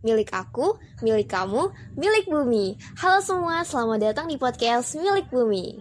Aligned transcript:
Milik 0.00 0.32
aku, 0.32 0.80
milik 1.04 1.28
kamu, 1.28 1.76
milik 1.92 2.24
bumi. 2.24 2.72
Halo 2.96 3.20
semua, 3.20 3.60
selamat 3.68 4.00
datang 4.00 4.32
di 4.32 4.40
podcast 4.40 4.96
Milik 4.96 5.28
Bumi. 5.28 5.76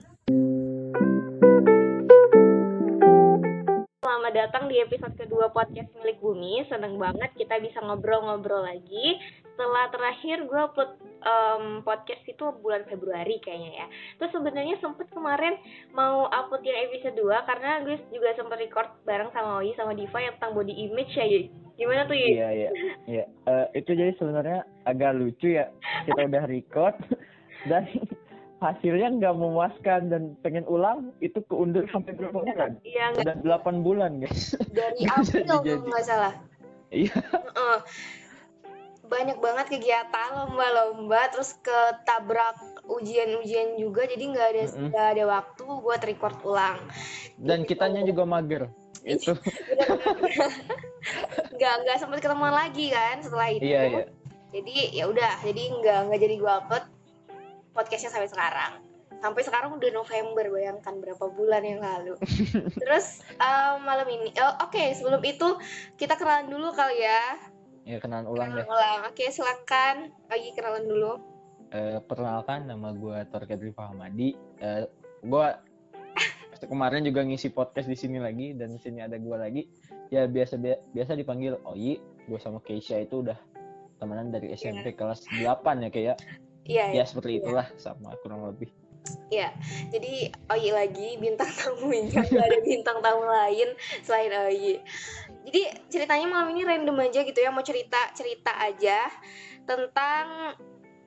Selamat 4.03 4.33
datang 4.35 4.67
di 4.67 4.75
episode 4.83 5.16
kedua 5.16 5.55
podcast 5.55 5.87
Milik 6.03 6.19
Bumi. 6.19 6.67
Seneng 6.67 7.00
banget 7.00 7.32
kita 7.40 7.63
bisa 7.63 7.79
ngobrol-ngobrol 7.79 8.68
lagi. 8.68 9.23
Setelah 9.55 9.88
terakhir 9.88 10.44
gue 10.52 10.60
upload 10.68 10.92
um, 11.24 11.80
podcast 11.88 12.20
itu 12.28 12.44
bulan 12.60 12.84
Februari 12.92 13.40
kayaknya 13.40 13.72
ya. 13.72 13.88
Terus 14.20 14.36
sebenarnya 14.36 14.84
sempet 14.84 15.08
kemarin 15.16 15.56
mau 15.96 16.28
upload 16.28 16.68
yang 16.68 16.92
episode 16.92 17.16
2 17.16 17.24
karena 17.48 17.88
gue 17.88 17.96
juga 18.12 18.36
sempet 18.36 18.68
record 18.68 18.92
bareng 19.08 19.32
sama 19.32 19.64
Oi 19.64 19.72
sama 19.80 19.96
Diva 19.96 20.20
yang 20.20 20.36
tentang 20.36 20.60
body 20.60 20.76
image 20.76 21.16
ya. 21.16 21.48
Gimana 21.80 22.04
tuh 22.04 22.14
ya? 22.14 22.27
Iya 22.27 22.48
iya 22.52 22.70
iya. 23.07 23.23
Uh, 23.43 23.66
itu 23.71 23.89
jadi 23.89 24.12
sebenarnya 24.14 24.59
agak 24.84 25.16
lucu 25.16 25.48
ya. 25.50 25.71
Kita 26.04 26.27
udah 26.27 26.44
record 26.45 26.95
dan 27.71 27.88
hasilnya 28.59 29.08
nggak 29.16 29.34
memuaskan 29.34 30.12
dan 30.12 30.35
pengen 30.38 30.68
ulang 30.68 31.16
itu 31.18 31.40
keundur 31.48 31.88
sampai 31.88 32.12
berapa 32.12 32.44
bulan? 32.44 32.76
Iya, 32.84 33.16
Udah 33.16 33.35
delapan 33.40 33.76
bulan 33.80 34.12
guys. 34.20 34.52
dari 34.70 35.07
April 35.09 35.48
kalau 35.48 35.88
nggak 35.88 36.04
salah. 36.04 36.34
Iya. 36.90 37.16
Banyak 39.09 39.40
banget 39.40 39.73
kegiatan 39.73 40.30
lomba-lomba 40.35 41.32
terus 41.32 41.57
ketabrak 41.63 42.59
ujian-ujian 42.85 43.73
juga 43.76 44.05
jadi 44.05 44.21
nggak 44.21 44.48
ada 44.48 44.63
Mm-mm. 44.68 44.85
nggak 44.91 45.07
ada 45.16 45.23
waktu 45.26 45.63
buat 45.66 46.02
record 46.04 46.38
ulang 46.43 46.77
Dan 47.40 47.63
Gitu. 47.63 47.73
kitanya 47.73 48.04
juga 48.04 48.23
mager. 48.23 48.63
Itu. 49.02 49.34
Nggak 51.59 51.76
nggak 51.84 51.98
sempat 51.99 52.23
ketemuan 52.23 52.55
lagi 52.55 52.88
kan 52.88 53.20
setelah 53.20 53.52
itu. 53.52 53.68
Iya 53.68 53.81
iya. 53.84 54.04
jadi 54.55 54.76
ya 54.95 55.04
udah. 55.12 55.31
Jadi 55.44 55.63
nggak 55.76 55.99
nggak 56.08 56.20
jadi 56.23 56.35
gua 56.40 56.63
upload 56.63 56.85
podcastnya 57.76 58.15
sampai 58.15 58.32
sekarang. 58.32 58.74
Sampai 59.20 59.43
sekarang 59.43 59.76
udah 59.76 59.91
November 59.91 60.48
bayangkan 60.48 60.96
berapa 61.04 61.26
bulan 61.27 61.68
yang 61.68 61.84
lalu. 61.84 62.15
Terus 62.82 63.20
eh, 63.35 63.74
malam 63.84 64.07
ini 64.07 64.31
oh, 64.39 64.63
oke 64.63 64.83
sebelum 64.95 65.19
itu 65.27 65.59
kita 65.99 66.15
kenalan 66.15 66.47
dulu 66.47 66.71
kali 66.71 67.03
ya. 67.03 67.35
Ya 67.83 67.99
kenalan 67.99 68.31
ulang 68.31 68.55
kenalan 68.55 68.63
deh. 68.63 68.71
ulang. 68.71 68.99
Oke 69.11 69.25
silakan 69.27 70.15
lagi 70.31 70.55
kenalan 70.55 70.87
dulu. 70.87 71.13
Eh, 71.75 71.99
perkenalkan 72.07 72.71
nama 72.71 72.95
gue 72.95 73.17
Torket 73.27 73.59
Rifa 73.59 73.91
Hamadi. 73.91 74.33
Eh, 74.63 74.87
gue 75.19 75.47
kemarin 76.65 77.05
juga 77.05 77.23
ngisi 77.23 77.53
podcast 77.53 77.88
di 77.88 77.95
sini 77.95 78.17
lagi 78.19 78.57
dan 78.57 78.75
di 78.75 78.79
sini 78.81 78.99
ada 78.99 79.15
gue 79.15 79.38
lagi. 79.38 79.63
Ya 80.09 80.25
biasa 80.25 80.57
biasa 80.91 81.15
dipanggil 81.15 81.55
Oyi. 81.63 82.02
Gue 82.27 82.39
sama 82.41 82.59
Keisha 82.59 82.99
itu 82.99 83.21
udah 83.23 83.38
temenan 83.99 84.31
dari 84.33 84.52
SMP 84.55 84.95
kelas 84.95 85.23
8 85.30 85.85
ya 85.85 85.89
kayak. 85.91 86.17
iya 86.67 86.91
Ya 86.93 87.02
ya 87.02 87.03
seperti 87.07 87.39
Iya. 87.39 87.41
itulah 87.45 87.67
sama 87.80 88.13
kurang 88.21 88.45
lebih. 88.45 88.69
Iya, 89.31 89.49
jadi 89.89 90.30
Oyi 90.53 90.69
lagi 90.75 91.09
bintang 91.17 91.49
tamunya 91.49 92.19
nggak 92.19 92.45
ada 92.45 92.59
bintang 92.61 92.97
tamu 92.99 93.25
lain 93.25 93.69
selain 94.05 94.30
Oyi. 94.49 94.77
Jadi 95.49 95.61
ceritanya 95.89 96.27
malam 96.30 96.52
ini 96.53 96.61
random 96.67 96.99
aja 96.99 97.23
gitu 97.25 97.39
ya, 97.39 97.49
mau 97.49 97.63
cerita 97.65 97.97
cerita 98.13 98.53
aja 98.59 99.07
tentang 99.65 100.53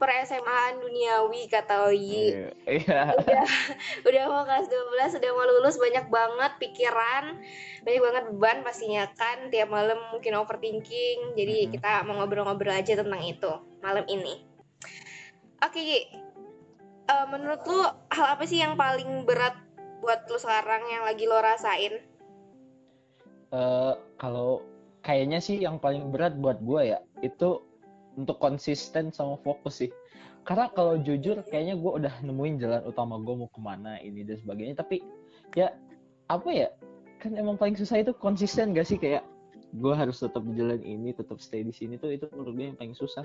per 0.03 0.11
SMA 0.27 0.83
duniawi 0.83 1.47
kata 1.47 1.86
Oyi. 1.86 2.50
Iya. 2.67 3.14
Udah 3.14 3.47
udah 4.11 4.22
mau 4.27 4.42
kelas 4.42 4.67
12, 4.67 5.22
udah 5.22 5.31
mau 5.31 5.47
lulus 5.47 5.78
banyak 5.78 6.11
banget 6.11 6.53
pikiran, 6.58 7.39
banyak 7.86 8.03
banget 8.03 8.23
beban 8.34 8.58
pastinya 8.67 9.06
kan 9.14 9.47
tiap 9.55 9.70
malam 9.70 9.95
mungkin 10.11 10.34
overthinking. 10.42 11.39
Jadi 11.39 11.70
Mhm. 11.70 11.78
kita 11.78 12.03
mau 12.03 12.19
ngobrol-ngobrol 12.19 12.75
aja 12.75 12.98
tentang 12.98 13.23
itu 13.23 13.53
malam 13.78 14.03
ini. 14.11 14.42
Oke, 15.62 15.78
Yi. 15.78 16.11
Eh, 17.06 17.27
menurut 17.30 17.62
lu 17.70 17.86
hal 18.11 18.27
apa 18.34 18.42
sih 18.42 18.58
yang 18.58 18.75
paling 18.75 19.23
berat 19.23 19.55
buat 20.03 20.27
lu 20.27 20.34
sekarang 20.34 20.83
yang 20.91 21.07
lagi 21.07 21.30
lo 21.30 21.39
rasain? 21.39 22.02
Eh, 23.55 23.95
kalau 24.19 24.67
kayaknya 25.07 25.39
sih 25.39 25.63
yang 25.63 25.79
paling 25.79 26.11
berat 26.11 26.34
buat 26.34 26.58
gue 26.58 26.90
ya 26.90 26.98
itu 27.23 27.63
untuk 28.17 28.36
konsisten 28.39 29.11
sama 29.11 29.39
fokus 29.40 29.84
sih. 29.86 29.90
Karena 30.42 30.67
kalau 30.74 30.98
jujur 30.98 31.39
kayaknya 31.46 31.78
gue 31.78 31.92
udah 32.02 32.14
nemuin 32.27 32.55
jalan 32.58 32.83
utama 32.83 33.17
gue 33.23 33.34
mau 33.34 33.50
ke 33.50 33.61
mana 33.62 33.98
ini 34.02 34.27
dan 34.27 34.36
sebagainya. 34.42 34.74
Tapi 34.78 35.00
ya 35.55 35.70
apa 36.27 36.48
ya 36.51 36.68
kan 37.22 37.39
emang 37.39 37.55
paling 37.55 37.78
susah 37.78 38.02
itu 38.02 38.11
konsisten 38.18 38.74
gak 38.74 38.89
sih 38.89 38.98
kayak 38.98 39.22
gue 39.78 39.95
harus 39.95 40.18
tetap 40.18 40.42
di 40.42 40.58
jalan 40.58 40.83
ini 40.83 41.14
tetap 41.14 41.39
stay 41.39 41.62
di 41.62 41.70
sini 41.70 41.96
tuh 41.96 42.11
itu 42.11 42.27
menurut 42.34 42.55
gue 42.58 42.67
yang 42.74 42.78
paling 42.78 42.96
susah. 42.98 43.24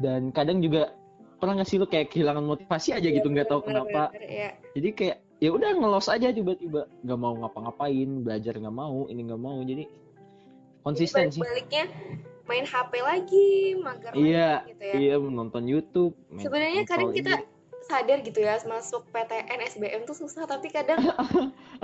Dan 0.00 0.32
kadang 0.32 0.64
juga 0.64 0.96
pernah 1.40 1.56
nggak 1.56 1.68
sih 1.72 1.80
lu 1.80 1.88
kayak 1.88 2.12
kehilangan 2.12 2.44
motivasi 2.44 2.92
aja 2.92 3.08
gitu 3.08 3.24
nggak 3.32 3.48
tahu 3.48 3.64
kenapa 3.64 4.12
Bener-bener, 4.12 4.28
ya. 4.28 4.50
jadi 4.76 4.88
kayak 4.92 5.16
ya 5.40 5.50
udah 5.56 5.70
ngelos 5.72 6.06
aja 6.12 6.28
tiba-tiba 6.36 6.84
nggak 7.00 7.18
mau 7.18 7.32
ngapa-ngapain 7.40 8.10
belajar 8.20 8.60
nggak 8.60 8.76
mau 8.76 9.08
ini 9.08 9.20
nggak 9.24 9.40
mau 9.40 9.56
jadi 9.64 9.88
konsisten 10.84 11.32
sih 11.32 11.40
Baliknya 11.40 11.88
main 12.50 12.64
HP 12.64 12.92
lagi, 13.00 13.48
mager 13.78 14.10
Iya, 14.12 14.50
lagi 14.58 14.68
gitu 14.68 14.82
ya. 14.84 14.94
iya 14.98 15.14
menonton 15.16 15.64
YouTube 15.64 16.14
Sebenarnya 16.36 16.82
kadang 16.82 17.08
nonton 17.08 17.18
kita 17.22 17.32
ini. 17.36 17.46
sadar 17.82 18.18
gitu 18.20 18.40
ya 18.40 18.58
masuk 18.64 19.06
PTN 19.08 19.58
SBM 19.64 20.02
tuh 20.02 20.16
susah 20.16 20.44
tapi 20.44 20.68
kadang 20.68 20.98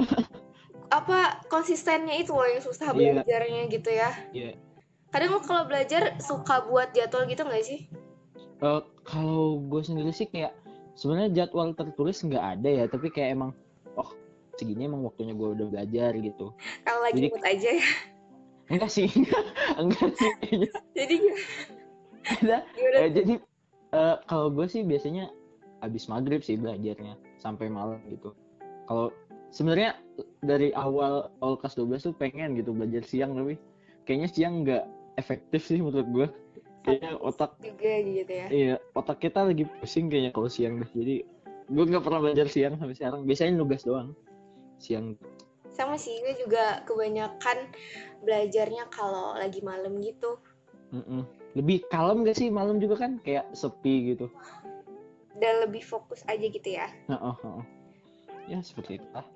apa 0.88 1.18
konsistennya 1.46 2.14
itu 2.14 2.30
loh 2.30 2.44
yang 2.44 2.60
susah 2.60 2.90
Iya. 2.90 3.22
belajarnya 3.22 3.62
gitu 3.68 3.90
ya. 3.90 4.10
Iya. 4.32 4.50
Kadang 5.08 5.30
lo 5.32 5.40
kalau 5.40 5.64
belajar 5.64 6.18
suka 6.20 6.62
buat 6.64 6.90
jadwal 6.90 7.24
gitu 7.24 7.42
nggak 7.42 7.62
sih? 7.62 7.86
Eh, 8.56 8.80
kalau 9.02 9.60
gue 9.60 9.80
sendiri 9.80 10.10
sih 10.10 10.26
kayak 10.26 10.50
sebenarnya 10.94 11.30
jadwal 11.36 11.70
tertulis 11.72 12.18
nggak 12.20 12.44
ada 12.58 12.68
ya 12.68 12.84
tapi 12.86 13.08
kayak 13.08 13.34
emang 13.34 13.50
oh 13.92 14.10
segini 14.54 14.84
emang 14.84 15.02
waktunya 15.02 15.30
gue 15.30 15.48
udah 15.52 15.66
belajar 15.68 16.16
gitu 16.16 16.56
Kalau 16.80 17.00
lagi 17.02 17.18
Jadi- 17.18 17.30
mood 17.30 17.44
aja 17.44 17.70
ya. 17.72 17.88
Enggak 18.70 18.90
sih 18.90 19.08
enggak 19.80 20.10
sih 20.18 20.32
Jadi 20.96 21.16
Ada. 22.26 22.66
Eh, 22.74 23.10
jadi 23.14 23.34
eh, 23.94 24.16
kalau 24.26 24.50
gue 24.50 24.66
sih 24.66 24.82
biasanya 24.82 25.30
habis 25.78 26.10
maghrib 26.10 26.42
sih 26.42 26.58
belajarnya 26.58 27.14
sampai 27.38 27.70
malam 27.70 28.02
gitu. 28.10 28.34
Kalau 28.90 29.14
sebenarnya 29.54 29.94
dari 30.42 30.74
awal 30.74 31.30
awal 31.38 31.54
kelas 31.62 31.78
12 31.78 32.10
tuh 32.10 32.14
pengen 32.18 32.58
gitu 32.58 32.74
belajar 32.74 33.06
siang 33.06 33.38
tapi 33.38 33.54
kayaknya 34.02 34.28
siang 34.30 34.66
nggak 34.66 34.84
efektif 35.22 35.62
sih 35.62 35.78
menurut 35.78 36.08
gue. 36.10 36.26
Kayaknya 36.86 37.18
otak 37.18 37.58
juga 37.58 37.92
gitu 37.98 38.30
ya. 38.30 38.46
iya 38.50 38.74
otak 38.94 39.18
kita 39.18 39.42
lagi 39.42 39.66
pusing 39.82 40.06
kayaknya 40.06 40.30
kalau 40.34 40.50
siang 40.50 40.82
deh. 40.82 40.90
Jadi 40.90 41.14
gue 41.66 41.84
nggak 41.86 42.02
pernah 42.02 42.20
belajar 42.26 42.46
siang 42.50 42.74
sampai 42.78 42.94
sekarang. 42.98 43.22
Biasanya 43.22 43.52
nugas 43.54 43.86
doang 43.86 44.14
siang. 44.82 45.14
Sama 45.76 46.00
sih 46.00 46.16
gue 46.24 46.40
juga 46.40 46.80
kebanyakan 46.88 47.68
belajarnya 48.24 48.88
kalau 48.88 49.36
lagi 49.36 49.60
malam 49.60 50.00
gitu. 50.00 50.40
Mm-mm. 50.88 51.28
Lebih 51.52 51.84
kalem 51.92 52.24
gak 52.24 52.40
sih 52.40 52.48
malam 52.48 52.80
juga 52.80 53.04
kan 53.04 53.20
kayak 53.20 53.52
sepi 53.52 54.16
gitu. 54.16 54.32
Dan 55.36 55.68
lebih 55.68 55.84
fokus 55.84 56.24
aja 56.24 56.40
gitu 56.48 56.64
ya. 56.64 56.88
Heeh, 57.12 57.34
heeh. 57.44 57.64
Ya 58.48 58.58
seperti 58.64 58.96
itu 59.04 59.08
lah. 59.12 59.26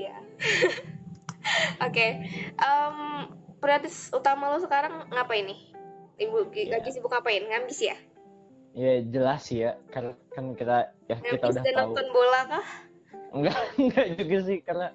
Ya. 0.00 0.16
Oke. 1.86 2.24
Prioritas 3.60 4.08
utama 4.16 4.56
lo 4.56 4.64
sekarang 4.64 5.12
ngapain 5.12 5.44
nih? 5.44 5.60
Ibu 6.24 6.48
lagi 6.72 6.88
sibuk 6.88 7.12
ngapain? 7.12 7.44
Ngambis 7.44 7.84
ya? 7.84 7.96
Ya 8.72 9.04
jelas 9.04 9.44
sih 9.44 9.66
ya, 9.66 9.76
karena 9.92 10.16
kan 10.32 10.56
kita 10.56 10.94
ya 11.10 11.20
kita 11.20 11.36
Ngambis 11.36 11.52
udah 11.52 11.64
dan 11.68 11.74
tahu. 11.76 11.84
nonton 11.92 12.06
bola 12.16 12.40
kah? 12.48 12.66
Enggak, 13.30 13.56
enggak 13.82 14.06
juga 14.16 14.38
sih 14.46 14.58
karena 14.62 14.88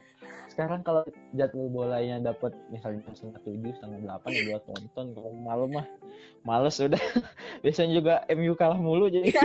sekarang 0.55 0.87
kalau 0.87 1.03
jadwal 1.35 1.67
bolanya 1.67 2.31
dapat 2.31 2.55
misalnya 2.71 3.03
setengah 3.11 3.43
tujuh, 3.43 3.75
setengah 3.75 3.99
delapan 4.07 4.29
ya 4.31 4.41
buat 4.55 4.63
nonton. 4.71 5.05
Kalau 5.11 5.31
malam 5.35 5.69
mah 5.75 5.87
males 6.47 6.79
udah. 6.79 6.95
Biasanya 7.63 7.91
juga 7.91 8.13
MU 8.31 8.55
kalah 8.55 8.79
mulu 8.79 9.11
jadi 9.11 9.35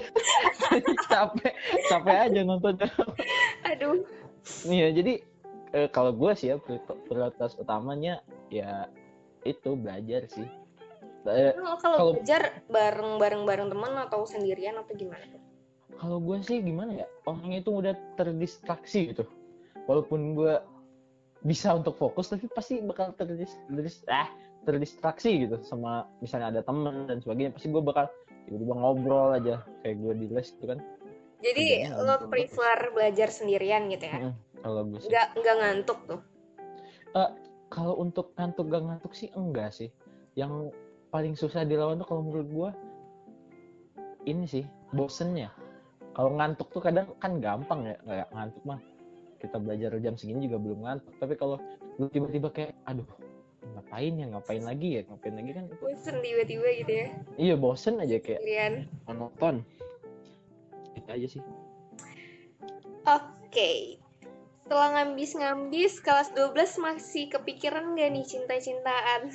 capek, 1.12 1.52
capek 1.92 2.16
aja 2.32 2.40
nonton. 2.40 2.72
Aduh. 3.68 4.00
Iya, 4.64 4.96
jadi 4.96 5.20
eh, 5.76 5.88
kalau 5.92 6.16
gue 6.16 6.32
sih 6.32 6.48
ya 6.48 6.56
prior- 6.56 6.96
prioritas 7.04 7.52
utamanya 7.60 8.24
ya 8.48 8.88
itu 9.44 9.76
belajar 9.76 10.24
sih. 10.24 10.48
Eh, 11.28 11.52
kalau 11.52 11.76
Kalau- 12.00 12.14
belajar 12.16 12.64
bareng 12.72 13.20
bareng 13.20 13.42
bareng 13.44 13.68
temen 13.68 13.92
atau 14.08 14.24
sendirian 14.24 14.80
atau 14.80 14.96
gimana? 14.96 15.20
kalau 16.00 16.16
gue 16.16 16.40
sih 16.40 16.64
gimana 16.64 16.96
ya 16.96 17.06
orangnya 17.28 17.60
itu 17.60 17.76
udah 17.76 17.92
terdistraksi 18.16 19.12
gitu 19.12 19.28
walaupun 19.90 20.38
gue 20.38 20.54
bisa 21.42 21.74
untuk 21.74 21.98
fokus 21.98 22.30
tapi 22.30 22.46
pasti 22.46 22.78
bakal 22.78 23.10
terdis, 23.18 23.58
terdis- 23.66 24.06
ah, 24.06 24.30
terdistraksi 24.62 25.50
gitu 25.50 25.58
sama 25.66 26.06
misalnya 26.22 26.54
ada 26.54 26.62
temen 26.62 27.10
dan 27.10 27.18
sebagainya. 27.18 27.50
Pasti 27.58 27.74
gue 27.74 27.82
bakal 27.82 28.06
tiba-tiba 28.46 28.74
ngobrol 28.78 29.34
aja 29.34 29.66
kayak 29.82 29.96
gue 29.98 30.12
di 30.14 30.26
les 30.30 30.46
gitu 30.54 30.66
kan. 30.70 30.78
Jadi 31.42 31.64
Kerjanya 31.82 31.98
lo 31.98 32.04
nonton 32.06 32.30
prefer 32.30 32.78
belajar 32.94 33.28
sendirian 33.34 33.90
gitu 33.90 34.06
ya? 34.06 34.18
Mm-mm, 34.22 34.34
kalau 34.62 34.80
gue 34.86 35.00
Nggak 35.02 35.26
nggak 35.42 35.56
ngantuk 35.58 35.98
tuh? 36.06 36.20
kalau 37.70 37.94
untuk 38.02 38.34
ngantuk 38.34 38.66
gak 38.66 38.82
ngantuk 38.82 39.12
sih 39.14 39.30
enggak 39.38 39.70
sih. 39.70 39.90
Yang 40.34 40.74
paling 41.14 41.34
susah 41.38 41.62
dilawan 41.62 42.02
tuh 42.02 42.06
kalau 42.06 42.22
menurut 42.26 42.48
gue 42.50 42.70
ini 44.26 44.46
sih 44.46 44.66
bosennya. 44.90 45.54
Kalau 46.14 46.34
ngantuk 46.34 46.68
tuh 46.74 46.82
kadang 46.82 47.14
kan 47.22 47.38
gampang 47.38 47.94
ya 47.94 47.96
kayak 48.02 48.28
ngantuk 48.34 48.62
mah 48.66 48.82
kita 49.40 49.56
belajar 49.56 49.96
jam 49.98 50.14
segini 50.20 50.46
juga 50.46 50.60
belum 50.60 50.84
ngantuk. 50.84 51.16
Tapi 51.16 51.34
kalau 51.40 51.56
lu 51.96 52.06
tiba-tiba 52.12 52.52
kayak 52.52 52.76
aduh 52.84 53.08
ngapain 53.74 54.14
ya? 54.20 54.26
Ngapain 54.28 54.62
lagi 54.62 54.88
ya? 55.00 55.02
Ngapain 55.08 55.34
lagi 55.34 55.50
kan? 55.56 55.64
Bosen 55.80 56.16
tiba-tiba 56.20 56.68
gitu 56.84 56.92
ya. 56.92 57.06
Iya 57.40 57.54
bosen 57.56 57.98
aja 57.98 58.16
kayak 58.20 58.40
kalian 58.44 58.74
monoton 59.08 59.64
itu 60.94 61.08
aja 61.08 61.26
sih. 61.26 61.42
Oke. 63.08 63.98
Setelah 64.70 65.02
ngambis-ngambis 65.02 65.98
kelas 65.98 66.30
12 66.38 66.78
masih 66.78 67.26
kepikiran 67.26 67.98
gak 67.98 68.10
nih 68.14 68.24
cinta-cintaan? 68.28 69.20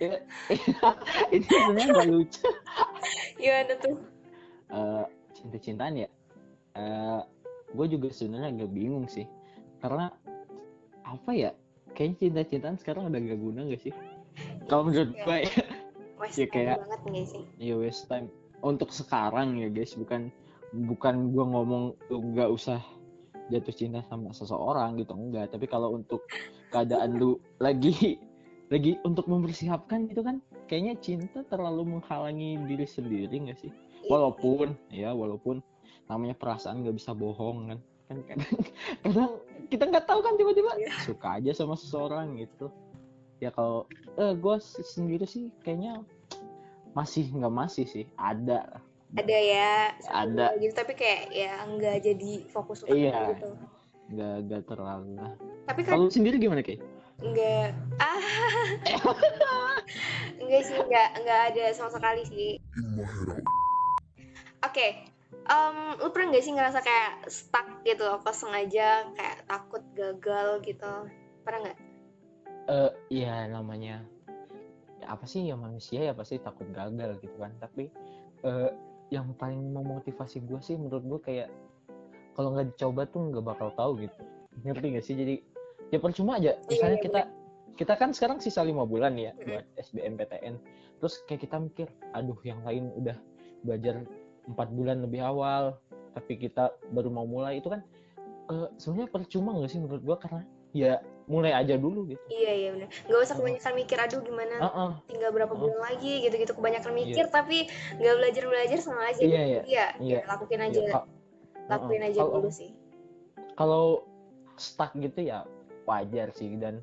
Ya, 0.00 0.16
ini 1.34 1.44
sebenarnya 1.44 1.92
gak 1.92 2.08
lucu. 2.08 2.48
Gimana 3.36 3.74
tuh? 3.84 3.96
Eh, 4.72 5.04
cinta-cintaan 5.36 5.92
ya? 5.92 6.08
Eh, 6.72 7.20
gue 7.70 7.86
juga 7.88 8.08
sebenarnya 8.10 8.48
agak 8.54 8.70
bingung 8.70 9.06
sih. 9.06 9.26
Karena 9.80 10.10
apa 11.02 11.30
ya 11.32 11.50
kayaknya 11.92 12.16
cinta-cintaan 12.20 12.76
sekarang 12.78 13.10
udah 13.10 13.20
gak 13.20 13.40
guna 13.40 13.60
gak 13.70 13.82
sih? 13.82 13.94
Kalau 14.70 14.86
menurut 14.86 15.12
gue 15.12 15.36
ya. 15.46 15.52
West 16.20 16.36
Ya, 16.36 16.46
kayak- 16.46 16.84
banget 16.84 17.00
nggak 17.08 17.26
sih? 17.26 17.42
Ya 17.56 17.74
waste 17.80 18.04
time. 18.06 18.28
Untuk 18.60 18.92
sekarang 18.92 19.56
ya 19.56 19.72
guys 19.72 19.96
bukan 19.96 20.28
bukan 20.70 21.32
gue 21.32 21.42
ngomong 21.42 21.96
nggak 22.12 22.50
usah 22.52 22.78
jatuh 23.50 23.74
cinta 23.74 24.04
sama 24.06 24.30
seseorang 24.30 24.94
gitu 25.02 25.10
enggak 25.18 25.50
tapi 25.50 25.66
kalau 25.66 25.98
untuk 25.98 26.22
keadaan 26.70 27.18
lu 27.18 27.34
lagi 27.64 28.20
lagi 28.70 28.94
untuk 29.02 29.26
mempersiapkan 29.26 30.06
gitu 30.06 30.22
kan 30.22 30.38
kayaknya 30.70 30.94
cinta 31.02 31.42
terlalu 31.50 31.98
menghalangi 31.98 32.60
diri 32.70 32.86
sendiri 32.86 33.32
nggak 33.32 33.58
sih? 33.58 33.72
Walaupun 34.06 34.76
ya 34.92 35.10
walaupun 35.10 35.58
namanya 36.10 36.34
perasaan 36.34 36.82
nggak 36.82 36.98
bisa 36.98 37.14
bohong 37.14 37.70
kan? 37.70 37.78
Kan 38.10 38.18
kadang, 38.26 38.54
kadang 39.06 39.30
kita 39.70 39.82
nggak 39.86 40.06
tahu 40.10 40.20
kan 40.20 40.34
tiba-tiba 40.34 40.70
Iya. 40.74 40.92
suka 41.06 41.38
aja 41.38 41.50
sama 41.54 41.78
seseorang 41.78 42.34
gitu. 42.42 42.66
Ya 43.38 43.54
kalau 43.54 43.86
eh 44.18 44.34
gue 44.34 44.56
sendiri 44.82 45.24
sih 45.24 45.54
kayaknya 45.62 46.02
masih 46.92 47.30
nggak 47.30 47.54
masih 47.54 47.86
sih. 47.86 48.04
Ada. 48.18 48.82
Ada 49.14 49.38
ya. 49.38 49.94
Ada. 50.10 50.58
gitu 50.58 50.74
tapi 50.74 50.98
kayak 50.98 51.30
ya 51.30 51.62
nggak 51.64 51.96
jadi 52.02 52.32
fokus 52.50 52.82
utama 52.82 52.98
Iya. 52.98 53.18
gitu. 53.38 53.48
Nggak 54.10 54.34
nggak 54.50 54.62
terlalu 54.66 55.10
lah. 55.14 55.32
Tapi 55.70 55.80
kan 55.86 55.90
kalau 55.94 56.06
lu 56.06 56.12
sendiri 56.12 56.36
gimana 56.42 56.66
kayak 56.66 56.82
nggak. 57.22 57.68
Ah 58.02 58.18
nggak 60.42 60.62
sih 60.66 60.74
nggak 60.74 61.08
nggak 61.22 61.40
ada 61.54 61.64
sama 61.78 61.90
sekali 61.94 62.22
sih. 62.26 62.50
Oke 64.60 65.09
em, 65.30 65.76
lu 65.98 66.08
pernah 66.10 66.34
nggak 66.34 66.44
sih 66.44 66.54
ngerasa 66.54 66.78
kayak 66.82 67.12
stuck 67.30 67.68
gitu 67.86 68.02
loh 68.06 68.18
kosong 68.22 68.52
aja 68.54 69.08
kayak 69.14 69.46
takut 69.46 69.82
gagal 69.94 70.62
gitu? 70.66 70.92
Pernah 71.46 71.60
nggak? 71.66 71.78
Eh 72.70 72.90
ya 73.22 73.46
namanya 73.50 74.04
ya 75.00 75.06
apa 75.08 75.24
sih 75.24 75.48
ya 75.48 75.56
manusia 75.56 76.04
ya 76.06 76.12
pasti 76.12 76.38
takut 76.38 76.68
gagal 76.70 77.18
gitu 77.22 77.36
kan. 77.38 77.54
Tapi 77.58 77.90
eh 78.46 78.70
yang 79.10 79.34
paling 79.34 79.74
memotivasi 79.74 80.46
gue 80.46 80.60
sih 80.62 80.78
menurut 80.78 81.02
gue 81.02 81.20
kayak 81.26 81.48
kalau 82.38 82.54
nggak 82.54 82.74
dicoba 82.74 83.06
tuh 83.10 83.30
nggak 83.30 83.44
bakal 83.44 83.68
tahu 83.74 84.06
gitu. 84.06 84.20
Ngerti 84.62 84.86
gak 84.94 85.04
sih? 85.06 85.16
Jadi 85.18 85.34
ya 85.90 85.98
percuma 85.98 86.38
aja. 86.38 86.54
Misalnya 86.68 86.98
iya, 87.00 87.04
kita 87.04 87.20
kita 87.80 87.96
kan 87.96 88.12
sekarang 88.12 88.44
sisa 88.44 88.60
lima 88.60 88.84
bulan 88.84 89.16
ya 89.16 89.32
buat 89.40 89.64
SBMPTN 89.80 90.60
terus 91.00 91.24
kayak 91.24 91.48
kita 91.48 91.56
mikir 91.56 91.88
aduh 92.12 92.36
yang 92.44 92.60
lain 92.60 92.92
udah 92.92 93.16
belajar 93.64 94.04
empat 94.50 94.68
bulan 94.70 95.00
lebih 95.00 95.22
awal 95.22 95.78
tapi 96.10 96.34
kita 96.36 96.74
baru 96.90 97.08
mau 97.08 97.24
mulai 97.24 97.58
itu 97.58 97.70
kan 97.70 97.80
eh, 98.50 98.68
sebenarnya 98.76 99.08
percuma 99.08 99.54
nggak 99.54 99.70
sih 99.70 99.78
menurut 99.78 100.02
gue 100.02 100.16
karena 100.18 100.42
ya 100.70 100.92
mulai 101.26 101.54
aja 101.54 101.74
dulu 101.74 102.06
gitu 102.06 102.18
iya 102.28 102.52
iya 102.52 102.68
benar 102.74 102.88
nggak 103.06 103.20
usah 103.22 103.36
kebanyakan 103.38 103.72
mikir 103.76 103.96
aduh 103.96 104.20
gimana 104.20 104.54
Heeh. 104.58 104.90
tinggal 105.06 105.30
berapa 105.30 105.54
Oh. 105.54 105.58
bulan 105.58 105.78
lagi 105.80 106.12
gitu-gitu 106.22 106.52
kebanyakan 106.52 106.92
mikir 106.92 107.24
tapi 107.26 107.70
nggak 107.96 108.14
belajar 108.18 108.44
belajar 108.46 108.78
sama 108.78 109.02
aja 109.06 109.22
Iya, 109.22 109.26
gitu. 109.26 109.38
iya. 109.38 109.62
iya 109.62 109.86
Iya. 110.02 110.18
ya, 110.18 110.26
lakuin 110.26 110.60
aja 110.60 110.80
Ya, 110.80 110.90
ka- 110.92 111.08
lakuin 111.70 112.02
Heeh. 112.02 112.10
aja 112.10 112.20
Kalau- 112.20 112.34
dulu 112.36 112.50
sih 112.50 112.70
kalau 113.54 113.84
stuck 114.56 114.90
gitu 114.94 115.20
ya 115.22 115.46
wajar 115.86 116.28
sih 116.32 116.50
dan 116.54 116.82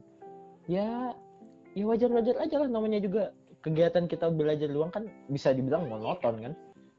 ya 0.65 1.11
ya 1.73 1.83
wajar 1.85 2.09
wajar 2.09 2.35
aja 2.37 2.55
lah 2.57 2.69
namanya 2.69 2.99
juga 2.99 3.31
kegiatan 3.59 4.05
kita 4.05 4.29
belajar 4.29 4.67
doang 4.67 4.89
kan 4.89 5.07
bisa 5.27 5.51
dibilang 5.51 5.85
monoton 5.85 6.35
kan 6.41 6.53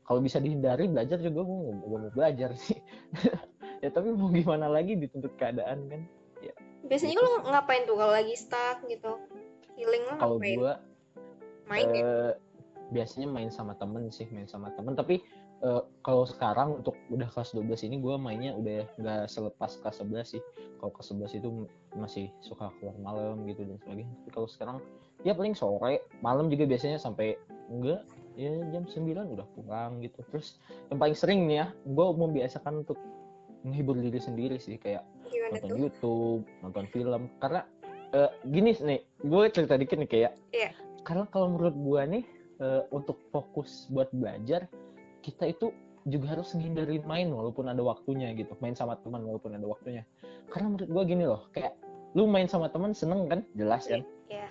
kalau 0.09 0.25
bisa 0.25 0.41
dihindari 0.41 0.89
belajar 0.89 1.21
juga 1.21 1.45
gue 1.45 1.59
mau 1.77 2.09
belajar 2.17 2.57
sih. 2.57 2.81
Ya 3.79 3.95
tapi 3.95 4.11
mau 4.11 4.27
gimana 4.35 4.67
lagi 4.67 4.99
dituntut 4.99 5.39
keadaan 5.39 5.87
kan? 5.87 6.03
Biasanya 6.89 7.15
lu 7.21 7.31
ngapain 7.47 7.85
tuh 7.85 7.95
kalau 7.95 8.11
lagi 8.11 8.35
stuck 8.35 8.83
gitu? 8.91 9.23
Healing 9.77 10.03
lu 10.09 10.15
kalau 10.19 10.37
gue 10.41 10.73
main 11.69 11.87
ya 11.93 12.03
eh, 12.03 12.33
biasanya 12.91 13.29
main 13.29 13.53
sama 13.53 13.77
temen 13.77 14.09
sih 14.09 14.27
main 14.33 14.49
sama 14.51 14.73
temen. 14.75 14.99
Tapi 14.99 15.23
eh, 15.63 15.83
kalau 16.03 16.25
sekarang 16.27 16.83
untuk 16.83 16.99
udah 17.13 17.29
kelas 17.31 17.55
12 17.55 17.87
ini 17.87 18.03
gue 18.03 18.15
mainnya 18.19 18.57
udah 18.57 18.83
nggak 18.99 19.31
selepas 19.31 19.79
kelas 19.85 20.03
11 20.03 20.27
sih. 20.27 20.43
Kalau 20.83 20.91
kelas 20.97 21.15
11 21.15 21.39
itu 21.39 21.49
masih 21.95 22.27
suka 22.43 22.75
keluar 22.81 22.97
malam 22.99 23.47
gitu 23.47 23.63
dan 23.63 23.79
sebagainya. 23.85 24.11
Tapi 24.25 24.31
kalau 24.35 24.49
sekarang 24.51 24.77
ya 25.23 25.39
paling 25.39 25.55
sore 25.55 26.03
malam 26.25 26.51
juga 26.51 26.67
biasanya 26.67 26.99
sampai 26.99 27.39
enggak 27.69 28.03
ya 28.39 28.55
jam 28.71 28.87
9 28.87 29.35
udah 29.35 29.47
pulang 29.59 29.99
gitu 29.99 30.23
terus 30.31 30.63
yang 30.95 31.03
paling 31.03 31.17
sering 31.19 31.51
nih 31.51 31.67
ya 31.67 31.67
gue 31.83 32.07
membiasakan 32.15 32.87
untuk 32.87 32.99
menghibur 33.67 33.99
diri 33.99 34.21
sendiri 34.23 34.57
sih 34.63 34.79
kayak 34.79 35.03
gimana 35.29 35.59
nonton 35.59 35.69
tuh 35.69 35.79
YouTube, 35.79 36.43
nonton 36.63 36.85
film. 36.91 37.23
Karena 37.43 37.61
eh, 38.15 38.31
gini 38.49 38.71
nih, 38.75 39.01
gue 39.25 39.43
cerita 39.51 39.75
dikit 39.77 39.97
nih 40.01 40.11
kayak. 40.11 40.33
Iya. 40.55 40.71
Karena 41.03 41.25
kalau 41.31 41.53
menurut 41.53 41.77
gue 41.77 42.03
nih, 42.19 42.25
eh, 42.63 42.83
untuk 42.95 43.19
fokus 43.35 43.89
buat 43.93 44.09
belajar, 44.15 44.69
kita 45.25 45.51
itu 45.51 45.73
juga 46.09 46.39
harus 46.39 46.57
ngindarin 46.57 47.05
main 47.05 47.29
walaupun 47.29 47.69
ada 47.69 47.83
waktunya 47.85 48.33
gitu. 48.33 48.57
Main 48.65 48.79
sama 48.79 48.97
teman 49.03 49.25
walaupun 49.25 49.57
ada 49.57 49.67
waktunya. 49.69 50.03
Karena 50.49 50.73
menurut 50.73 50.89
gue 50.89 51.03
gini 51.05 51.25
loh, 51.29 51.43
kayak 51.53 51.77
lu 52.17 52.25
main 52.25 52.49
sama 52.49 52.73
teman 52.73 52.97
seneng 52.97 53.29
kan, 53.29 53.45
jelas 53.53 53.85
kan. 53.85 54.01
Iya. 54.33 54.49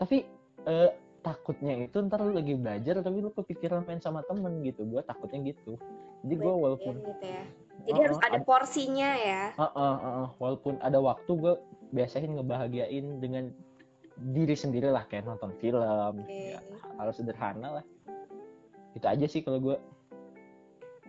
Tapi 0.00 0.26
eh, 0.66 0.90
takutnya 1.20 1.84
itu 1.84 1.96
ntar 2.08 2.20
lu 2.24 2.32
lagi 2.32 2.56
belajar 2.56 3.00
tapi 3.04 3.20
lu 3.20 3.30
kepikiran 3.32 3.84
main 3.84 4.00
sama 4.00 4.24
temen 4.24 4.64
gitu. 4.64 4.84
Gue 4.88 5.00
takutnya 5.04 5.52
gitu. 5.52 5.76
Jadi 6.24 6.34
gue 6.36 6.52
walaupun 6.52 6.94
gitu 7.00 7.24
ya 7.24 7.44
jadi 7.88 7.96
Oh, 7.96 8.02
harus 8.04 8.18
ada 8.20 8.38
ad- 8.40 8.46
porsinya 8.46 9.10
ya 9.16 9.42
Heeh, 9.56 9.94
heeh. 10.04 10.28
walaupun 10.36 10.74
ada 10.84 10.98
waktu 11.00 11.30
gue 11.32 11.54
biasain 11.96 12.28
ngebahagiain 12.28 13.06
dengan 13.24 13.48
diri 14.36 14.52
sendiri 14.52 14.92
lah 14.92 15.08
kayak 15.08 15.24
nonton 15.24 15.48
film 15.64 16.20
Oke. 16.20 16.52
ya, 16.52 16.60
hal 17.00 17.08
sederhana 17.16 17.80
lah 17.80 17.84
itu 18.92 19.06
aja 19.06 19.26
sih 19.30 19.40
kalau 19.40 19.62
gue 19.62 19.76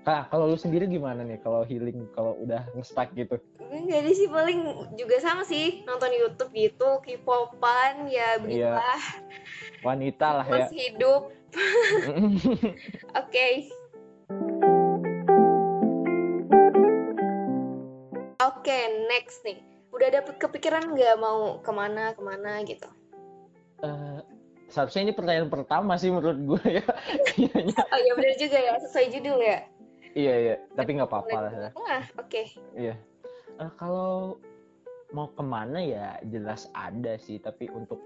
Kak, 0.02 0.34
kalau 0.34 0.50
lu 0.50 0.58
sendiri 0.58 0.90
gimana 0.90 1.22
nih 1.22 1.38
kalau 1.40 1.62
healing 1.62 2.10
kalau 2.12 2.34
udah 2.36 2.66
nge-stuck 2.74 3.14
gitu? 3.14 3.38
Enggak 3.62 4.02
ada 4.02 4.12
sih 4.12 4.26
paling 4.26 4.60
juga 4.98 5.22
sama 5.22 5.46
sih 5.46 5.86
nonton 5.86 6.10
YouTube 6.10 6.50
gitu 6.52 6.90
K-popan 7.00 8.10
ya 8.10 8.36
Iya. 8.36 8.42
begitulah 8.42 9.02
Wanita 9.82 10.28
lah 10.36 10.46
ya. 10.46 10.54
masih 10.66 10.80
hidup 10.90 11.22
oke 13.22 13.48
oke 18.40 18.78
next 19.08 19.40
nih 19.44 19.60
udah 19.92 20.10
dapet 20.12 20.36
kepikiran 20.38 20.84
nggak 20.88 21.16
mau 21.16 21.60
ke 21.60 21.72
mana 21.72 22.12
ke 22.12 22.22
mana 22.22 22.62
gitu 22.64 22.90
Eh, 23.82 24.20
seharusnya 24.70 25.02
ini 25.04 25.14
pertanyaan 25.18 25.50
pertama 25.50 25.98
sih 25.98 26.14
menurut 26.14 26.38
gue 26.38 26.78
ya. 26.78 26.86
Kayaknya. 27.26 27.74
oh 27.94 27.98
iya 27.98 28.14
benar 28.14 28.36
juga 28.38 28.58
ya 28.62 28.78
sesuai 28.78 29.08
judul 29.10 29.42
ya 29.42 29.58
iya 30.14 30.34
iya, 30.38 30.56
tapi 30.74 30.90
nggak 30.94 31.08
apa-apa 31.08 31.30
Mulai 31.30 31.44
lah. 31.44 31.52
ya. 31.54 31.70
tengah 31.72 32.04
oke 32.18 32.42
Iya. 32.74 32.96
Eh, 33.58 33.72
kalau 33.76 34.40
mau 35.12 35.28
ke 35.30 35.44
mana 35.44 35.80
ya 35.80 36.20
jelas 36.26 36.72
ada 36.72 37.16
sih, 37.18 37.38
tapi 37.38 37.68
untuk 37.70 38.00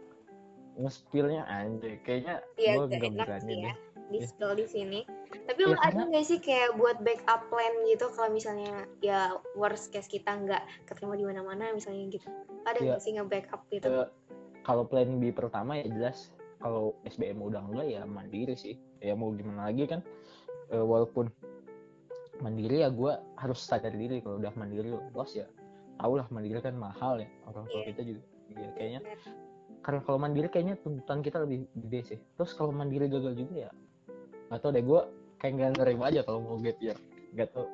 nge-spill-nya 0.75 1.47
anjay 1.47 2.01
kayaknya 2.01 2.43
Iya, 2.55 2.71
gue 2.77 2.85
enak 2.91 3.13
berani 3.15 3.41
sih 3.41 3.55
deh. 3.55 3.63
ya 3.63 3.73
di 4.05 4.17
Iya. 4.19 4.27
spill 4.27 4.53
di 4.53 4.65
sini. 4.67 4.99
Tapi 5.47 5.59
Iya, 5.59 5.69
lu 5.71 5.77
ada 5.79 6.01
nggak 6.05 6.25
sih 6.25 6.37
kayak 6.37 6.77
buat 6.77 7.01
backup 7.01 7.49
plan 7.49 7.73
gitu 7.85 8.05
kalau 8.11 8.29
misalnya 8.29 8.85
ya 8.99 9.33
worst 9.55 9.89
case 9.89 10.05
kita 10.05 10.29
nggak 10.35 10.61
keterima 10.85 11.15
di 11.15 11.25
mana-mana 11.25 11.73
misalnya 11.73 12.05
gitu. 12.11 12.27
Ada 12.63 12.77
Iya. 12.77 12.85
nggak 12.87 13.01
sih 13.01 13.11
nge-backup 13.13 13.61
gitu? 13.71 13.85
Eh, 13.87 14.07
kalau 14.61 14.85
plan 14.85 15.17
B 15.17 15.31
pertama 15.31 15.73
ya 15.75 15.87
jelas 15.87 16.29
kalau 16.57 16.93
SBM 17.03 17.39
udah 17.39 17.61
enggak 17.63 17.87
ya 17.87 18.01
mandiri 18.03 18.53
sih. 18.53 18.77
Ya 18.99 19.13
mau 19.13 19.31
gimana 19.31 19.69
lagi 19.69 19.85
kan? 19.85 20.05
Eh, 20.67 20.81
walaupun 20.81 21.29
mandiri 22.39 22.83
ya 22.83 22.89
gue 22.91 23.13
harus 23.37 23.59
sadar 23.59 23.93
diri 23.93 24.19
kalau 24.19 24.39
udah 24.39 24.51
mandiri 24.55 24.91
lolos 24.91 25.35
ya. 25.35 25.47
Tau 25.95 26.13
lah 26.19 26.27
mandiri 26.27 26.59
kan 26.59 26.75
mahal 26.75 27.23
ya 27.23 27.29
orang 27.47 27.65
tua 27.71 27.81
Iya. 27.83 27.87
kita 27.93 28.01
juga. 28.03 28.23
Iya 28.45 28.69
kayaknya 28.77 28.99
karena 29.85 30.01
kalau 30.01 30.17
mandiri 30.17 30.47
kayaknya 30.49 30.75
tuntutan 30.81 31.21
kita 31.21 31.45
lebih 31.45 31.69
gede 31.77 32.01
sih 32.09 32.19
terus 32.37 32.57
kalau 32.57 32.73
mandiri 32.73 33.05
gagal 33.05 33.37
juga 33.37 33.69
ya 33.69 33.71
nggak 34.49 34.59
tau 34.61 34.73
deh 34.73 34.81
gue 34.81 35.01
kayak 35.37 35.51
nggak 35.57 35.69
nerima 35.77 36.03
aja 36.09 36.21
kalau 36.25 36.41
mau 36.41 36.57
gap 36.57 36.77
year 36.81 36.97
nggak 37.37 37.53
tau 37.53 37.69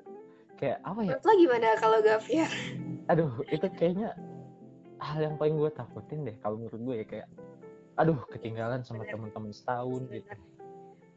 kayak 0.60 0.84
apa 0.84 1.00
ya 1.08 1.15
Menurut 1.15 1.24
lo 1.24 1.34
gimana 1.39 1.68
kalau 1.80 1.98
gap 2.03 2.24
year? 2.27 2.51
aduh 3.08 3.32
itu 3.48 3.63
kayaknya 3.80 4.12
hal 5.00 5.20
yang 5.24 5.36
paling 5.39 5.56
gue 5.56 5.72
takutin 5.72 6.27
deh 6.27 6.36
kalau 6.44 6.60
menurut 6.60 6.82
gue 6.84 6.96
ya 7.00 7.06
kayak 7.08 7.27
aduh 7.96 8.20
ketinggalan 8.27 8.84
sama 8.84 9.08
teman-teman 9.08 9.51
setahun 9.56 10.03
gitu. 10.12 10.27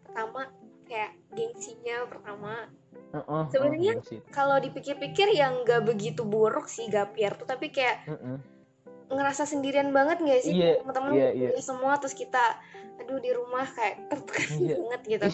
Pertama 0.06 0.46
kayak 0.86 1.14
gengsinya 1.34 2.06
pertama. 2.06 2.70
Heeh, 3.14 3.44
Sebenarnya 3.54 3.92
heeh, 3.94 4.06
sih. 4.10 4.18
Kalau 4.34 4.58
dipikir-pikir 4.58 5.30
yang 5.38 5.62
nggak 5.62 5.86
begitu 5.86 6.26
buruk 6.26 6.66
sih 6.66 6.90
gap 6.90 7.14
year 7.14 7.30
tuh, 7.38 7.46
tapi 7.46 7.70
kayak 7.70 8.02
Heeh. 8.10 8.38
ngerasa 9.14 9.46
sendirian 9.46 9.94
banget 9.94 10.18
nggak 10.18 10.40
sih 10.42 10.52
Iya, 10.58 10.82
teman-teman 10.82 11.12
iya, 11.14 11.28
udah 11.30 11.54
iya. 11.54 11.62
semua 11.62 11.92
terus 12.00 12.16
kita 12.16 12.58
aduh 12.98 13.20
di 13.22 13.30
rumah 13.30 13.62
kayak 13.68 13.96
tertekan 14.10 14.50
Iya. 14.58 14.74
banget 14.80 15.00
gitu. 15.06 15.26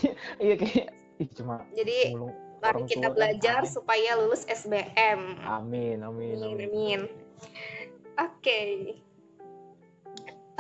iya 0.43 0.55
kayak 0.61 0.87
ih 1.23 1.29
cuma 1.33 1.55
Jadi 1.73 1.99
mari 2.61 2.83
kita 2.85 3.09
kan 3.09 3.13
belajar 3.17 3.61
aneh. 3.65 3.73
supaya 3.73 4.11
lulus 4.21 4.45
SBM. 4.45 5.21
amin 5.49 5.99
amin 6.05 6.37
Amin, 6.37 6.41
amin 6.45 6.69
amin. 6.69 7.01
Oke. 8.21 8.61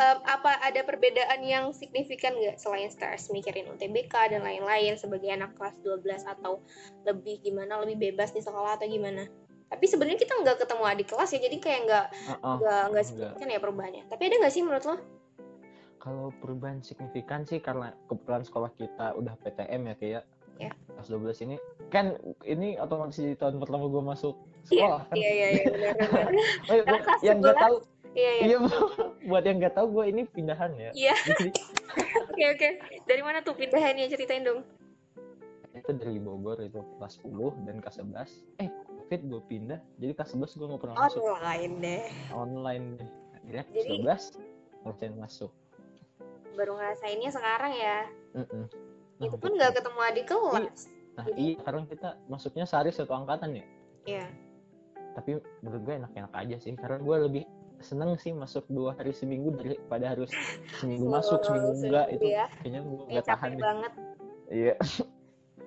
Em, 0.01 0.19
apa 0.25 0.57
ada 0.65 0.81
perbedaan 0.81 1.45
yang 1.45 1.77
signifikan 1.77 2.33
nggak 2.33 2.57
selain 2.57 2.89
stres 2.89 3.29
mikirin 3.29 3.69
UTBK 3.69 4.33
dan 4.33 4.41
lain-lain 4.41 4.97
sebagai 4.97 5.29
anak 5.29 5.53
kelas 5.61 5.77
12 5.85 6.25
atau 6.25 6.65
lebih 7.05 7.45
gimana 7.45 7.77
lebih 7.85 8.09
bebas 8.09 8.33
di 8.33 8.41
sekolah 8.41 8.81
atau 8.81 8.89
gimana? 8.89 9.29
Tapi 9.69 9.85
sebenarnya 9.85 10.17
kita 10.19 10.41
nggak 10.41 10.57
ketemu 10.65 10.83
adik 10.89 11.09
kelas 11.13 11.31
ya, 11.37 11.41
jadi 11.45 11.57
kayak 11.61 11.81
nggak 11.85 12.07
nggak 12.41 12.59
nggak 12.65 12.85
enggak. 12.89 13.05
signifikan 13.05 13.49
ya 13.53 13.61
perubahannya. 13.61 14.03
Tapi 14.09 14.23
ada 14.25 14.37
nggak 14.41 14.53
sih 14.57 14.63
menurut 14.65 14.85
lo? 14.89 14.97
kalau 16.01 16.33
perubahan 16.41 16.81
signifikan 16.81 17.45
sih 17.45 17.61
karena 17.61 17.93
kebetulan 18.09 18.43
sekolah 18.43 18.71
kita 18.75 19.13
udah 19.15 19.37
PTM 19.45 19.93
ya 19.93 19.97
kayak 20.01 20.25
Ya. 20.61 20.77
kelas 20.93 21.09
12 21.09 21.41
ini 21.49 21.57
kan 21.89 22.21
ini 22.45 22.77
otomatis 22.77 23.17
di 23.17 23.33
tahun 23.33 23.57
pertama 23.65 23.89
gue 23.89 24.05
masuk 24.05 24.37
Iya, 24.69 24.69
sekolah 24.69 25.03
kan 25.09 25.17
iya, 25.17 25.31
iya, 25.33 25.49
iya, 25.57 25.65
benar, 25.73 25.93
benar. 25.97 26.25
Oh, 26.69 26.75
iya, 26.77 26.83
Karena 26.85 26.85
buat 26.85 27.01
kelas 27.09 27.21
yang 27.25 27.39
11, 27.41 27.65
tahu 27.65 27.77
Iya, 28.11 28.31
iya. 28.33 28.43
iya 28.45 28.57
buat 29.23 29.43
yang 29.43 29.59
nggak 29.59 29.73
tahu 29.73 29.87
gue 29.93 30.05
ini 30.09 30.23
pindahan 30.27 30.73
ya 30.75 30.91
Iya. 30.93 31.15
Oke, 32.27 32.45
oke. 32.49 32.69
Dari 33.05 33.23
mana 33.23 33.39
tuh 33.41 33.55
pindahannya? 33.55 34.07
Ceritain 34.07 34.43
dong. 34.43 34.63
itu 35.71 35.87
dari 35.93 36.19
Bogor 36.19 36.59
itu 36.59 36.83
kelas 36.99 37.23
10 37.23 37.31
dan 37.63 37.79
kelas 37.79 37.97
11 37.97 38.27
eh 38.59 38.69
covid 38.99 39.21
gue 39.23 39.43
pindah 39.47 39.79
jadi 39.97 40.13
kelas 40.13 40.35
11 40.35 40.51
gue 40.53 40.67
nggak 40.67 40.83
pernah 40.83 40.97
masuk 40.99 41.23
Online 41.23 41.73
deh. 41.79 42.03
online 42.33 42.85
deh 42.97 43.09
akhirnya 43.33 43.65
kelas 43.65 43.79
Jadi- 43.79 44.03
12 44.03 44.83
ngerasain 44.83 45.15
masuk 45.15 45.51
Baru 46.53 46.73
ngerasainnya 46.75 47.31
sekarang 47.31 47.73
ya. 47.73 47.99
Mm-mm. 48.35 48.65
Nah, 49.17 49.25
Itu 49.25 49.37
pun 49.37 49.51
nggak 49.53 49.73
ketemu 49.73 49.99
adik 50.03 50.27
kelas. 50.27 50.79
nah 51.13 51.25
jadi- 51.25 51.39
iya 51.39 51.53
sekarang 51.57 51.83
kita 51.87 52.09
masuknya 52.27 52.65
sehari 52.65 52.91
satu 52.91 53.13
angkatan 53.13 53.51
ya 53.55 53.65
Iya. 54.05 54.27
tapi 55.13 55.31
menurut 55.61 55.81
gue 55.83 55.95
enak-enak 55.97 56.33
aja 56.35 56.57
sih 56.59 56.75
karena 56.75 56.99
gue 56.99 57.17
lebih 57.21 57.45
seneng 57.81 58.17
sih 58.21 58.33
masuk 58.37 58.65
dua 58.69 58.93
hari 58.97 59.13
seminggu 59.17 59.57
daripada 59.57 60.13
harus 60.13 60.31
seminggu 60.81 61.09
masuk 61.09 61.41
seminggu 61.45 61.81
enggak 61.81 62.07
itu. 62.13 62.25
ya. 62.29 62.47
kayaknya 62.61 62.81
gue 62.85 63.03
nggak 63.09 63.25
tahan 63.25 63.41
capek 63.41 63.51
deh. 63.57 63.65
banget. 63.65 63.93
iya. 64.51 64.75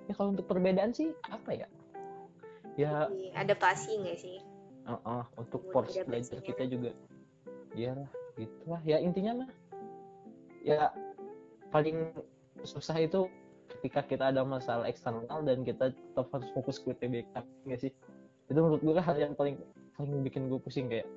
Ya 0.04 0.20
kalau 0.20 0.36
untuk 0.36 0.52
perbedaan 0.52 0.92
sih 0.92 1.16
apa 1.32 1.64
ya? 1.64 1.68
Ya 2.76 3.08
adaptasi 3.40 4.04
nggak 4.04 4.20
sih? 4.20 4.44
uh, 4.84 5.00
uh, 5.08 5.24
untuk 5.40 5.64
porsi 5.72 6.04
belajar 6.04 6.44
kita 6.44 6.68
juga. 6.68 6.92
Ya 7.74 7.96
lah 7.96 8.10
gitu 8.34 8.66
lah 8.66 8.82
ya 8.82 8.98
intinya 8.98 9.46
mah 9.46 9.50
ya 10.66 10.90
paling 11.70 12.10
susah 12.66 12.98
itu 12.98 13.30
ketika 13.78 14.02
kita 14.06 14.34
ada 14.34 14.42
masalah 14.42 14.90
eksternal 14.90 15.46
dan 15.46 15.62
kita 15.62 15.94
tetap 15.94 16.28
harus 16.34 16.50
fokus 16.52 16.82
ke 16.84 16.92
UTBK 16.92 17.34
nggak 17.64 17.80
sih? 17.80 17.92
Itu 18.52 18.60
menurut 18.60 18.84
gue 18.84 19.00
hal 19.00 19.16
yang 19.16 19.34
paling 19.40 19.56
paling 19.96 20.20
bikin 20.26 20.52
gue 20.52 20.60
pusing 20.60 20.92
kayak 20.92 21.08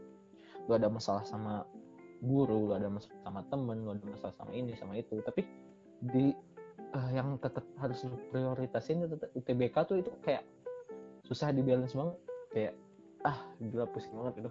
lu 0.66 0.72
ada 0.74 0.90
masalah 0.90 1.22
sama 1.22 1.62
guru 2.22 2.70
lu 2.70 2.72
ada 2.74 2.90
masalah 2.90 3.18
sama 3.22 3.40
temen 3.50 3.76
lu 3.86 3.90
ada 3.94 4.06
masalah 4.06 4.34
sama 4.38 4.50
ini 4.54 4.72
sama 4.78 4.98
itu. 4.98 5.18
Tapi 5.22 5.42
di 6.12 6.34
eh, 6.94 7.10
yang 7.14 7.38
tetap 7.38 7.64
harus 7.80 8.02
lu 8.06 8.18
prioritasin 8.30 9.02
itu 9.06 9.14
tetap 9.14 9.30
UTBK 9.34 9.76
tuh 9.86 9.96
itu 10.02 10.10
kayak 10.22 10.42
susah 11.26 11.50
di 11.54 11.62
balance 11.62 11.94
banget. 11.94 12.16
Kayak 12.54 12.74
ah 13.26 13.38
gila 13.58 13.86
pusing 13.90 14.14
banget 14.14 14.46
itu 14.46 14.50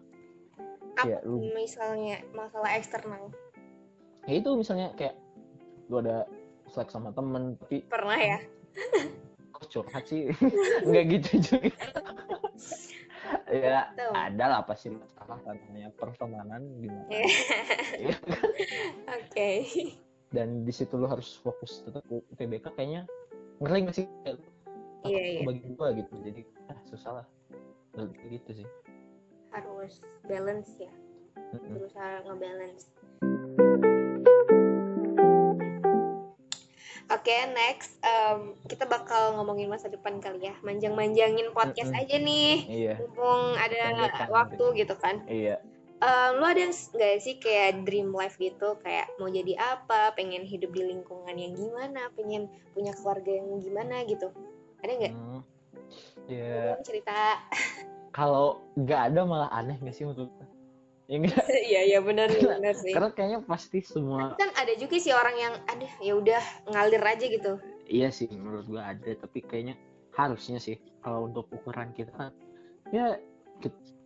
Apa 1.00 1.08
Kayak 1.08 1.22
lu 1.24 1.40
misalnya 1.56 2.20
masalah 2.36 2.76
eksternal? 2.76 3.32
ya 4.26 4.42
itu 4.42 4.50
misalnya 4.58 4.90
kayak 4.98 5.16
lu 5.88 6.02
ada 6.02 6.26
selek 6.74 6.90
sama 6.90 7.14
temen 7.14 7.56
tapi 7.62 7.86
Pernah 7.86 8.18
ya? 8.20 8.40
kok 9.56 9.66
curhat 9.72 10.04
sih? 10.10 10.34
Nggak 10.90 11.04
gitu 11.14 11.32
juga 11.56 11.72
ya 13.50 13.94
Tuh. 13.94 14.14
ada 14.14 14.46
lah 14.50 14.62
pasti 14.66 14.90
masalah 14.90 15.38
namanya 15.46 15.90
pertemanan 15.94 16.62
gimana 16.82 17.06
Iya. 17.14 17.26
Iya. 18.02 18.16
Oke. 19.22 19.50
dan 20.34 20.66
di 20.66 20.74
situ 20.74 20.98
lu 20.98 21.06
harus 21.06 21.38
fokus 21.40 21.86
tetap 21.86 22.02
UTBK 22.10 22.74
kayaknya 22.74 23.06
ngeri 23.62 23.86
nggak 23.86 23.96
sih 23.96 24.08
Iya, 25.06 25.22
iya. 25.38 25.42
bagi 25.46 25.70
gua 25.78 25.94
gitu 25.94 26.18
jadi 26.26 26.42
ah 26.74 26.80
susah 26.90 27.12
lah 27.22 27.26
gitu 28.26 28.52
sih 28.52 28.68
Harus 29.56 30.04
balance 30.28 30.76
ya. 30.76 30.92
Berusaha 31.56 32.28
ngebalance. 32.28 32.92
Oke, 37.06 37.38
next 37.54 38.02
em, 38.02 38.58
kita 38.66 38.90
bakal 38.90 39.38
ngomongin 39.38 39.70
masa 39.70 39.86
depan 39.86 40.18
kali 40.18 40.50
ya. 40.50 40.58
Manjang-manjangin 40.66 41.54
podcast 41.54 41.94
Mm-mm. 41.94 42.02
aja 42.02 42.16
nih. 42.18 42.54
iya 42.66 42.94
Mumpung 42.98 43.54
ada 43.54 43.78
Pendekkan 43.94 44.30
waktu 44.34 44.66
gitu 44.82 44.96
kan. 44.98 45.22
iya 45.30 45.62
Em, 45.96 46.32
lu 46.36 46.44
ada 46.44 46.60
nggak 46.66 47.16
sih 47.24 47.40
kayak 47.40 47.88
dream 47.88 48.12
life 48.12 48.36
gitu 48.36 48.76
kayak 48.84 49.08
mau 49.16 49.32
jadi 49.32 49.56
apa 49.56 50.12
pengen 50.12 50.44
hidup 50.44 50.76
di 50.76 50.84
lingkungan 50.84 51.34
yang 51.34 51.56
gimana 51.56 52.12
pengen 52.20 52.52
punya 52.76 52.92
keluarga 53.00 53.32
yang 53.32 53.64
gimana 53.64 54.04
gitu 54.04 54.28
ada 54.84 54.92
nggak 54.92 55.14
Hmm. 55.16 55.42
Dong 56.28 56.84
cerita 56.84 57.40
kalau 58.12 58.60
nggak 58.76 59.02
ada 59.14 59.22
malah 59.24 59.50
aneh 59.56 59.80
nggak 59.80 59.96
sih 59.96 60.04
menurut? 60.04 60.28
Ya 61.06 61.16
enggak? 61.22 61.46
Iya 61.70 61.82
iya 61.86 62.00
benar 62.02 62.30
benar 62.34 62.74
sih. 62.78 62.94
karena 62.94 63.10
kayaknya 63.14 63.40
pasti 63.46 63.80
semua 63.86 64.34
kan 64.38 64.50
ada 64.58 64.74
juga 64.78 64.98
sih 64.98 65.14
orang 65.14 65.36
yang 65.38 65.54
ada 65.70 65.88
ya 66.02 66.14
udah 66.18 66.42
ngalir 66.70 67.04
aja 67.04 67.26
gitu. 67.30 67.54
Iya 67.86 68.10
sih 68.10 68.30
menurut 68.34 68.66
gua 68.66 68.94
ada 68.94 69.12
tapi 69.14 69.46
kayaknya 69.46 69.78
harusnya 70.18 70.58
sih 70.58 70.80
kalau 71.04 71.28
untuk 71.30 71.46
ukuran 71.52 71.92
kita 71.92 72.32
ya 72.90 73.20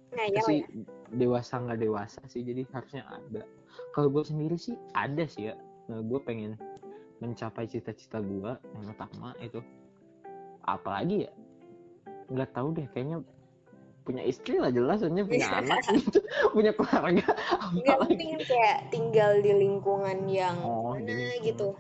nah 0.10 0.26
kita 0.26 0.42
ya 0.42 0.42
sih 0.42 0.66
dewasa 1.14 1.62
nggak 1.62 1.80
dewasa 1.82 2.22
sih 2.30 2.42
jadi 2.46 2.66
harusnya 2.74 3.06
ada. 3.10 3.46
Kalau 3.94 4.10
gue 4.10 4.24
sendiri 4.26 4.58
sih 4.58 4.78
ada 4.94 5.26
sih 5.26 5.50
ya. 5.50 5.56
Nah, 5.90 6.02
gue 6.06 6.20
pengen 6.22 6.58
mencapai 7.22 7.66
cita-cita 7.66 8.22
gue 8.22 8.54
yang 8.54 8.86
utama 8.90 9.34
itu. 9.42 9.62
Apalagi 10.66 11.30
ya 11.30 11.32
nggak 12.30 12.54
tahu 12.54 12.78
deh 12.78 12.86
kayaknya 12.94 13.26
punya 14.10 14.26
istri 14.26 14.58
lah 14.58 14.74
jelas 14.74 15.06
punya 15.06 15.22
Iya. 15.30 15.62
anak 15.62 15.80
gitu 16.02 16.20
punya 16.50 16.74
keluarga. 16.74 17.30
Nggak 17.78 17.98
penting 18.10 18.32
kayak 18.42 18.78
tinggal 18.90 19.38
di 19.38 19.52
lingkungan 19.54 20.26
yang 20.26 20.58
Oh, 20.66 20.98
mana 20.98 21.38
gitu. 21.40 21.78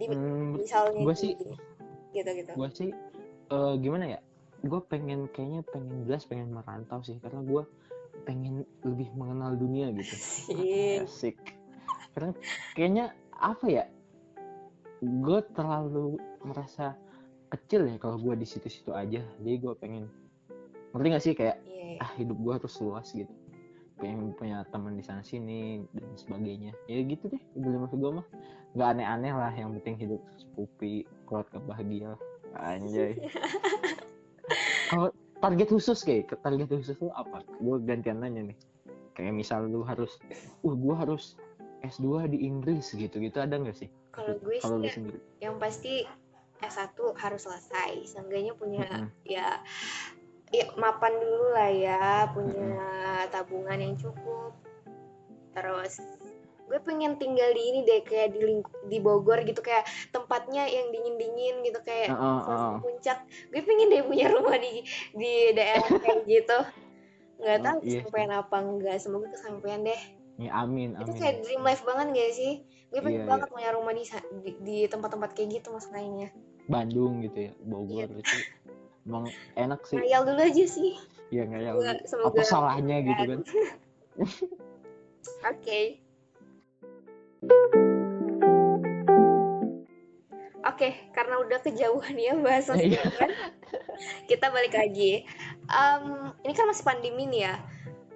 Di 0.00 0.08
Hmm, 0.08 0.56
misalnya 0.56 1.04
gua 1.04 1.12
di- 1.12 1.20
sih- 1.20 1.36
gitu 2.08 2.30
gitu. 2.32 2.50
gue 2.56 2.68
sih 2.72 2.90
eh, 3.48 3.74
gimana 3.78 4.16
ya 4.16 4.20
gue 4.58 4.80
pengen 4.82 5.28
kayaknya 5.28 5.60
pengen 5.68 6.02
jelas 6.02 6.24
pengen 6.24 6.50
merantau 6.50 6.98
sih 6.98 7.20
karena 7.20 7.44
gue 7.44 7.62
pengen 8.24 8.64
lebih 8.80 9.12
mengenal 9.12 9.54
dunia 9.54 9.92
gitu. 9.92 10.16
Asik. 11.04 11.36
Karena 12.10 12.32
kayaknya 12.72 13.04
apa 13.30 13.66
ya 13.68 13.84
gue 14.98 15.40
terlalu 15.52 16.16
merasa 16.42 16.98
kecil 17.48 17.86
ya 17.86 17.96
kalau 17.96 18.18
gue 18.18 18.34
di 18.34 18.44
situ-situ 18.44 18.90
aja. 18.90 19.22
Jadi 19.38 19.56
gue 19.56 19.74
pengen 19.76 20.08
ngerti 20.94 21.08
gak 21.10 21.24
sih? 21.24 21.32
Kayak 21.36 21.56
Iya. 21.64 22.04
ah 22.04 22.10
hidup 22.16 22.36
gue 22.38 22.52
harus 22.58 22.74
luas 22.80 23.08
gitu. 23.10 23.32
Pengen 23.98 24.30
punya 24.38 24.62
teman 24.70 24.94
di 24.94 25.02
sana 25.02 25.26
sini 25.26 25.82
dan 25.90 26.08
sebagainya. 26.14 26.70
Ya 26.86 27.02
gitu 27.02 27.26
deh 27.28 27.42
udah 27.58 27.86
maksud 27.86 27.98
gue 27.98 28.12
mah. 28.22 28.26
Nggak 28.78 28.88
aneh-aneh 28.94 29.32
lah 29.34 29.52
yang 29.56 29.74
penting 29.80 29.96
hidup 29.98 30.20
sepupi 30.38 31.02
keluarga 31.26 31.58
bahagia. 31.64 32.12
Anjay. 32.54 33.18
Kalau 34.90 35.12
target 35.38 35.68
khusus 35.68 35.98
kayak 36.00 36.32
target 36.40 36.68
khusus 36.70 36.96
lu 37.02 37.10
apa? 37.12 37.44
Gue 37.58 37.76
gantian 37.82 38.22
nanya 38.22 38.54
nih. 38.54 38.58
Kayak 39.18 39.34
misal 39.34 39.66
lu 39.66 39.82
harus 39.82 40.16
uh 40.62 40.74
gue 40.74 40.94
harus 40.94 41.34
S2 41.82 42.30
di 42.30 42.42
Inggris 42.46 42.90
gitu 42.94 43.18
gitu 43.18 43.38
ada 43.38 43.58
nggak 43.58 43.76
sih? 43.76 43.90
Kalau 44.14 44.34
gue 44.38 44.58
sih 44.58 44.78
ya, 44.82 44.90
sendiri. 44.90 45.18
yang 45.38 45.58
pasti 45.62 46.06
S1 46.58 46.94
harus 47.18 47.42
selesai. 47.46 48.02
Seenggaknya 48.06 48.54
punya 48.54 48.82
Mm-mm. 48.86 49.10
ya 49.22 49.62
ya 50.48 50.66
mapan 50.74 51.12
dulu 51.16 51.52
lah 51.52 51.70
ya 51.70 52.00
punya 52.32 52.70
tabungan 53.28 53.78
yang 53.78 53.94
cukup. 53.96 54.52
Terus 55.52 56.00
gue 56.68 56.78
pengen 56.84 57.16
tinggal 57.16 57.48
di 57.50 57.62
ini 57.64 57.80
deh 57.82 58.04
kayak 58.04 58.36
di 58.36 58.40
ling- 58.44 58.76
di 58.84 58.98
Bogor 59.00 59.40
gitu 59.40 59.64
kayak 59.64 59.84
tempatnya 60.12 60.68
yang 60.68 60.92
dingin 60.92 61.16
dingin 61.16 61.54
gitu 61.64 61.80
kayak 61.80 62.12
suasana 62.12 62.44
heeh. 62.76 62.80
puncak. 62.80 63.18
Gue 63.48 63.62
pengen 63.64 63.88
deh 63.88 64.04
punya 64.04 64.26
rumah 64.28 64.56
di 64.56 64.84
di 65.16 65.32
daerah 65.52 65.88
kayak 66.04 66.28
gitu. 66.28 66.58
Nggak 67.38 67.58
Oh, 67.58 67.64
tahu 67.64 67.78
iya 67.78 67.86
sih. 67.86 68.00
kesampaian 68.02 68.32
apa 68.34 68.56
enggak 68.58 68.96
semoga 68.98 69.26
kesampaian 69.30 69.80
deh. 69.82 70.00
Ya, 70.38 70.54
amin, 70.54 70.94
itu 70.94 71.02
amin. 71.02 71.18
kayak 71.18 71.36
dream 71.42 71.62
life 71.66 71.82
banget 71.82 72.06
gak 72.14 72.30
sih? 72.30 72.52
Gue 72.94 73.00
pengen 73.02 73.26
Iya, 73.26 73.28
banget 73.28 73.48
punya 73.50 73.70
rumah 73.74 73.90
di 73.90 74.04
di, 74.62 74.76
tempat-tempat 74.86 75.34
kayak 75.34 75.48
gitu 75.58 75.74
masalahnya 75.74 76.30
Bandung 76.70 77.26
gitu 77.26 77.50
ya, 77.50 77.52
Bogor 77.58 78.06
Iya. 78.06 78.22
itu 78.22 78.38
emang 79.08 79.24
enak 79.54 79.80
sih. 79.82 79.96
ngayal 79.96 80.22
dulu 80.22 80.38
aja 80.38 80.64
sih 80.68 80.92
Ya 81.28 81.44
nggak 81.44 81.60
ya. 81.60 81.72
Semoga- 82.04 82.28
Apa 82.30 82.42
salahnya 82.42 82.96
gitu 83.00 83.22
kan? 83.26 83.40
Oke. 85.50 85.80
Oke, 90.64 90.88
karena 91.10 91.36
udah 91.38 91.58
kejauhan 91.60 92.14
ya 92.14 92.32
bahasa 92.36 92.72
Iya. 92.74 93.00
kan, 93.10 93.30
kita 94.24 94.48
balik 94.48 94.72
lagi. 94.72 95.24
Em, 95.66 96.04
ini 96.42 96.52
kan 96.52 96.64
masih 96.64 96.84
pandemi 96.84 97.24
nih 97.26 97.42
ya. 97.44 97.54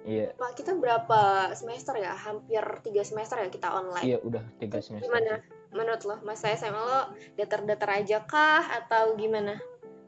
Iya, 0.03 0.27
Pak, 0.35 0.57
kita 0.57 0.75
berapa 0.75 1.21
semester 1.53 1.95
ya? 1.95 2.11
Hampir 2.13 2.59
tiga 2.81 3.01
semester 3.01 3.37
ya 3.37 3.47
kita 3.47 3.71
online. 3.71 4.03
iya 4.03 4.17
udah 4.19 4.43
tiga 4.57 4.83
semester. 4.83 5.07
Gimana 5.07 5.39
menurut 5.71 6.03
lo? 6.03 6.15
Masa 6.21 6.51
SMA 6.51 6.75
lo 6.75 7.01
datar-datar 7.35 8.03
aja 8.03 8.19
kah? 8.21 8.59
Atau 8.73 9.15
gimana? 9.15 9.55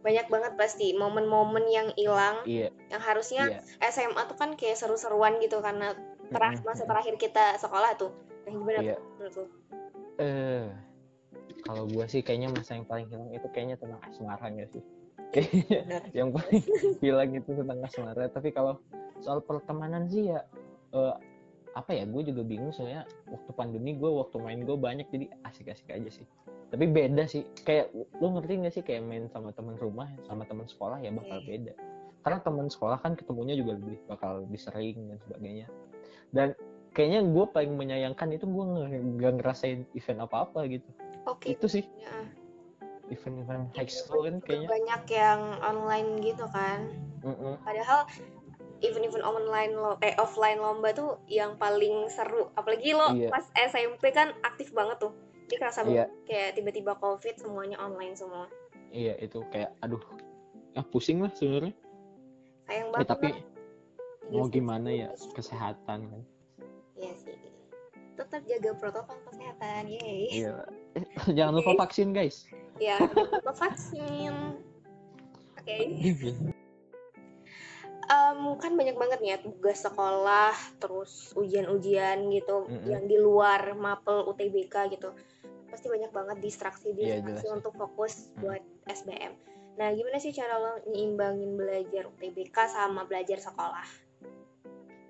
Banyak 0.05 0.29
banget 0.29 0.53
pasti 0.53 0.93
momen-momen 0.93 1.65
yang 1.65 1.89
hilang, 1.97 2.45
Iya, 2.45 2.69
yang 2.93 3.01
harusnya 3.01 3.49
iya. 3.49 3.89
SMA 3.89 4.21
tuh 4.29 4.37
kan 4.37 4.53
kayak 4.53 4.77
seru-seruan 4.77 5.41
gitu 5.41 5.57
karena 5.65 5.97
Mm-mm, 6.29 6.61
masa 6.61 6.85
terakhir 6.85 7.17
kita 7.17 7.57
sekolah 7.57 7.97
tuh. 7.97 8.13
Nah, 8.45 8.51
gimana 8.53 8.79
Iya. 8.85 8.95
tuh 9.01 9.05
menurut? 9.17 9.49
Eh, 10.21 10.65
kalau 11.65 11.89
gua 11.89 12.05
sih 12.05 12.21
kayaknya 12.21 12.53
masa 12.53 12.77
yang 12.77 12.85
paling 12.85 13.09
hilang 13.09 13.33
itu 13.33 13.47
kayaknya 13.49 13.81
tentang 13.81 13.97
asmara 14.05 14.45
nggak 14.45 14.69
sih? 14.69 14.83
Bener. 15.33 16.01
yang 16.17 16.29
paling 16.29 16.63
hilang 17.01 17.29
itu 17.33 17.49
tentang 17.49 17.79
asmara. 17.81 18.29
Tapi 18.29 18.53
kalau 18.53 18.77
soal 19.25 19.41
pertemanan 19.41 20.05
sih 20.05 20.29
ya 20.29 20.45
eh, 20.93 21.13
apa 21.75 21.91
ya? 21.91 22.07
Gue 22.07 22.23
juga 22.23 22.41
bingung 22.41 22.71
soalnya 22.71 23.03
waktu 23.27 23.51
pandemi 23.53 23.93
gue 23.99 24.07
waktu 24.07 24.39
main 24.39 24.63
gue 24.63 24.77
banyak 24.79 25.07
jadi 25.11 25.27
asik-asik 25.43 25.91
aja 25.91 26.09
sih. 26.09 26.25
Tapi 26.71 26.87
beda 26.89 27.27
sih. 27.27 27.43
Kayak 27.67 27.91
lu 27.93 28.27
ngerti 28.39 28.53
nggak 28.63 28.73
sih 28.73 28.83
kayak 28.83 29.03
main 29.03 29.27
sama 29.29 29.51
teman 29.51 29.75
rumah 29.77 30.07
sama 30.25 30.47
teman 30.47 30.65
sekolah 30.65 31.03
ya 31.03 31.11
bakal 31.11 31.43
Iya. 31.43 31.47
beda. 31.51 31.73
Karena 32.25 32.39
teman 32.41 32.67
sekolah 32.71 32.97
kan 33.03 33.13
ketemunya 33.13 33.53
juga 33.53 33.77
lebih 33.77 34.01
bakal 34.09 34.47
lebih 34.47 34.57
sering 34.57 34.97
dan 35.11 35.17
sebagainya. 35.21 35.67
Dan 36.33 36.57
kayaknya 36.95 37.21
gue 37.27 37.45
paling 37.51 37.75
menyayangkan 37.75 38.27
itu 38.31 38.47
gue 38.47 38.63
nggak 39.19 39.33
ngerasain 39.43 39.83
event 39.93 40.19
apa-apa 40.23 40.63
gitu 40.71 40.87
Oke. 41.27 41.51
itu 41.51 41.67
sih 41.67 41.83
ya. 41.99 42.15
event-event 43.11 43.69
high 43.75 43.91
school 43.91 44.23
kan 44.25 44.39
kayaknya 44.41 44.71
banyak 44.71 45.03
yang 45.13 45.41
online 45.61 46.09
gitu 46.23 46.47
kan. 46.49 46.89
Mm-mm. 47.21 47.59
Padahal 47.61 48.09
event-event 48.77 49.21
online 49.21 49.71
lo 49.71 49.95
eh 49.99 50.11
offline 50.15 50.57
lomba 50.57 50.91
tuh 50.91 51.21
yang 51.25 51.55
paling 51.55 52.07
seru. 52.07 52.51
Apalagi 52.53 52.91
lo 52.91 53.11
Iya. 53.11 53.29
pas 53.29 53.43
SMP 53.55 54.09
kan 54.09 54.33
aktif 54.41 54.71
banget 54.71 54.99
tuh. 54.99 55.13
Jadi 55.45 55.55
kerasa 55.55 55.79
Iya. 55.81 56.05
banget 56.05 56.09
kayak 56.25 56.49
tiba-tiba 56.53 56.91
covid 56.95 57.35
semuanya 57.35 57.77
online 57.77 58.13
semua. 58.13 58.47
iya 58.89 59.11
itu 59.17 59.43
kayak 59.49 59.75
aduh 59.79 59.99
ah 60.73 60.85
pusing 60.85 61.19
lah 61.19 61.27
sebenarnya 61.29 61.75
Sayang 62.63 62.87
Eh, 62.87 62.91
banget. 62.93 63.07
tapi 63.09 63.27
lah. 63.27 63.43
mau 64.29 64.45
Iya 64.45 64.53
gimana 64.53 64.89
ya 64.89 65.09
kesehatan 65.29 65.99
kan 66.05 66.21
Iya 66.95 67.11
sih. 67.17 67.35
Tetap 68.15 68.41
jaga 68.41 68.71
protokol 68.73 69.19
kesehatan, 69.25 69.91
yeay. 69.91 70.31
iya 70.33 70.63
jangan 71.37 71.53
lupa 71.55 71.75
vaksin 71.81 72.11
guys 72.11 72.47
Ya, 72.75 72.99
lupa 72.99 73.51
vaksin. 73.53 74.63
Oke. 75.59 76.51
Em, 78.05 78.53
kan 78.61 78.77
banyak 78.77 78.93
banget 78.93 79.19
nih 79.21 79.31
ya 79.33 79.39
tugas 79.41 79.81
sekolah, 79.81 80.53
terus 80.77 81.33
ujian-ujian 81.33 82.29
gitu 82.29 82.69
Mm-mm. 82.69 82.85
yang 82.85 83.03
di 83.09 83.17
luar 83.17 83.73
mapel 83.73 84.29
UTBK 84.29 84.93
gitu. 84.93 85.09
Pasti 85.69 85.89
banyak 85.89 86.13
banget 86.13 86.37
distraksi 86.39 86.93
Iya, 86.93 87.19
distraksi 87.19 87.45
jelas. 87.49 87.57
untuk 87.57 87.73
fokus 87.75 88.29
Mm. 88.29 88.39
buat 88.39 88.63
SBM. 88.85 89.33
Nah, 89.75 89.91
gimana 89.91 90.17
sih 90.21 90.31
cara 90.31 90.55
lo 90.55 90.79
nyimbangin 90.87 91.57
belajar 91.57 92.07
UTBK 92.07 92.55
sama 92.69 93.03
belajar 93.03 93.41
sekolah? 93.41 93.83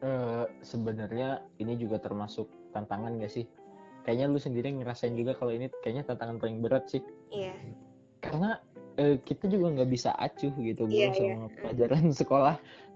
Eh, 0.01 0.45
sebenarnya 0.61 1.41
ini 1.57 1.73
juga 1.75 1.97
termasuk 1.97 2.45
tantangan 2.69 3.15
gak 3.17 3.31
sih 3.31 3.47
kayaknya 4.03 4.29
lu 4.29 4.37
sendiri 4.37 4.69
ngerasain 4.69 5.17
juga 5.17 5.33
kalau 5.33 5.49
ini 5.49 5.65
kayaknya 5.81 6.05
tantangan 6.05 6.37
paling 6.37 6.61
berat 6.61 6.85
sih 6.85 7.01
Iya, 7.33 7.57
karena 8.21 8.61
eh, 8.97 9.15
kita 9.23 9.51
juga 9.51 9.75
nggak 9.75 9.89
bisa 9.91 10.15
acuh 10.15 10.53
gitu 10.59 10.87
gue 10.87 11.11
Iya, 11.11 11.11
sama 11.15 11.47
pelajaran 11.61 12.03
sekolah. 12.21 12.55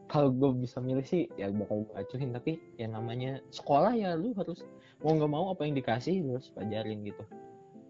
Kalau 0.09 0.33
gue 0.33 0.65
bisa 0.65 0.81
milih 0.81 1.05
sih 1.05 1.29
ya 1.37 1.53
bakal 1.53 1.85
gue 1.85 1.95
acuhin 2.01 2.33
tapi 2.33 2.57
ya 2.81 2.89
namanya 2.89 3.37
sekolah 3.53 3.93
ya 3.93 4.17
lu 4.17 4.33
harus 4.33 4.65
mau 5.05 5.13
nggak 5.13 5.29
mau 5.29 5.53
apa 5.53 5.69
yang 5.69 5.77
dikasih 5.77 6.25
lu 6.25 6.41
harus 6.41 6.49
pelajarin 6.49 7.05
gitu. 7.05 7.23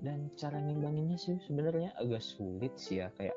Dan 0.03 0.27
cara 0.35 0.59
ngimbanginnya 0.59 1.15
sih 1.15 1.39
sebenarnya 1.47 1.95
agak 1.95 2.19
sulit 2.19 2.75
sih 2.75 2.99
ya 2.99 3.07
kayak 3.15 3.35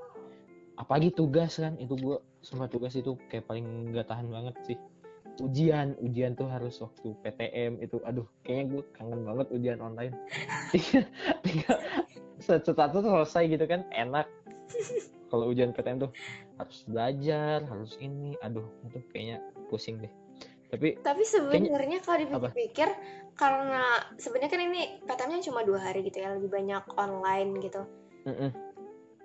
apalagi 0.81 1.15
tugas 1.15 1.63
kan 1.63 1.79
itu 1.79 1.95
gue 1.95 2.19
semua 2.43 2.67
tugas 2.67 2.99
itu 2.99 3.15
kayak 3.31 3.47
paling 3.47 3.95
nggak 3.95 4.11
tahan 4.11 4.27
banget 4.27 4.57
sih. 4.67 4.79
Ujian 5.39 5.95
ujian 6.03 6.35
tuh 6.35 6.51
harus 6.51 6.83
waktu 6.83 7.15
PTM 7.23 7.79
itu 7.87 8.03
aduh 8.03 8.27
kayaknya 8.43 8.65
gue 8.67 8.83
kangen 8.99 9.21
banget 9.23 9.47
ujian 9.55 9.79
online. 9.79 10.15
Tiga 10.75 11.07
tiga 11.47 11.73
satu 12.43 12.75
selesai 12.75 13.47
gitu 13.47 13.65
kan 13.71 13.87
enak 13.95 14.27
kalau 15.33 15.49
ujian 15.49 15.73
PTM 15.73 16.05
tuh 16.05 16.13
harus 16.61 16.79
belajar 16.85 17.65
harus 17.65 17.97
ini. 18.01 18.37
Aduh 18.45 18.69
itu 18.85 19.01
kayaknya 19.13 19.41
pusing 19.73 20.01
deh. 20.05 20.13
Tapi 20.73 21.01
tapi 21.05 21.23
sebenarnya 21.25 22.01
kalau 22.01 22.19
dipikir-pikir 22.21 22.89
karena 23.37 24.01
sebenarnya 24.21 24.51
kan 24.53 24.61
ini 24.61 24.81
PTM-nya 25.05 25.41
cuma 25.45 25.65
dua 25.65 25.81
hari 25.81 26.05
gitu 26.05 26.21
ya, 26.21 26.37
lebih 26.37 26.53
banyak 26.53 26.85
online 26.97 27.61
gitu. 27.61 27.83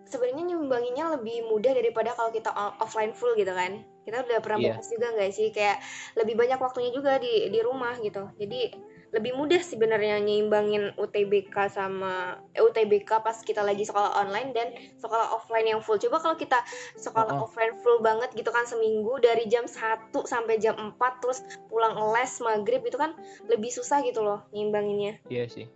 sebenarnya 0.08 0.56
nyumbanginnya 0.56 1.20
lebih 1.20 1.52
mudah 1.52 1.76
daripada 1.76 2.16
kalau 2.16 2.32
kita 2.32 2.48
offline 2.80 3.12
full 3.12 3.36
gitu 3.36 3.52
kan. 3.52 3.84
Kita 4.08 4.24
udah 4.24 4.40
pernah 4.40 4.60
Iya. 4.64 4.72
bahas 4.80 4.88
juga 4.88 5.08
nggak 5.12 5.32
sih? 5.36 5.52
Kayak 5.52 5.84
lebih 6.16 6.40
banyak 6.40 6.56
waktunya 6.64 6.96
juga 6.96 7.20
di 7.20 7.52
di 7.52 7.60
rumah 7.60 8.00
gitu. 8.00 8.24
Jadi 8.40 8.72
lebih 9.16 9.40
mudah 9.40 9.64
sebenarnya 9.64 10.20
nyimbangin 10.20 10.92
UTBK 11.00 11.72
sama 11.72 12.36
eh, 12.52 12.60
UTBK 12.60 13.24
pas 13.24 13.40
kita 13.40 13.64
lagi 13.64 13.88
sekolah 13.88 14.20
online 14.20 14.52
dan 14.52 14.68
sekolah 15.00 15.32
offline 15.32 15.64
yang 15.64 15.80
full. 15.80 15.96
Coba 15.96 16.20
kalau 16.20 16.36
kita 16.36 16.60
sekolah 17.00 17.40
Oh, 17.40 17.48
offline 17.48 17.80
full 17.80 18.04
banget 18.04 18.36
gitu 18.36 18.52
kan 18.52 18.68
seminggu 18.68 19.16
dari 19.24 19.48
jam 19.48 19.64
1 19.64 20.12
sampai 20.28 20.60
jam 20.60 20.76
4 20.76 21.24
terus 21.24 21.40
pulang 21.72 21.96
les 22.12 22.32
maghrib 22.44 22.84
itu 22.84 23.00
kan 23.00 23.16
lebih 23.48 23.72
susah 23.72 24.04
gitu 24.04 24.20
loh 24.24 24.44
nyimbanginnya 24.52 25.24
iya 25.32 25.48
sih. 25.48 25.72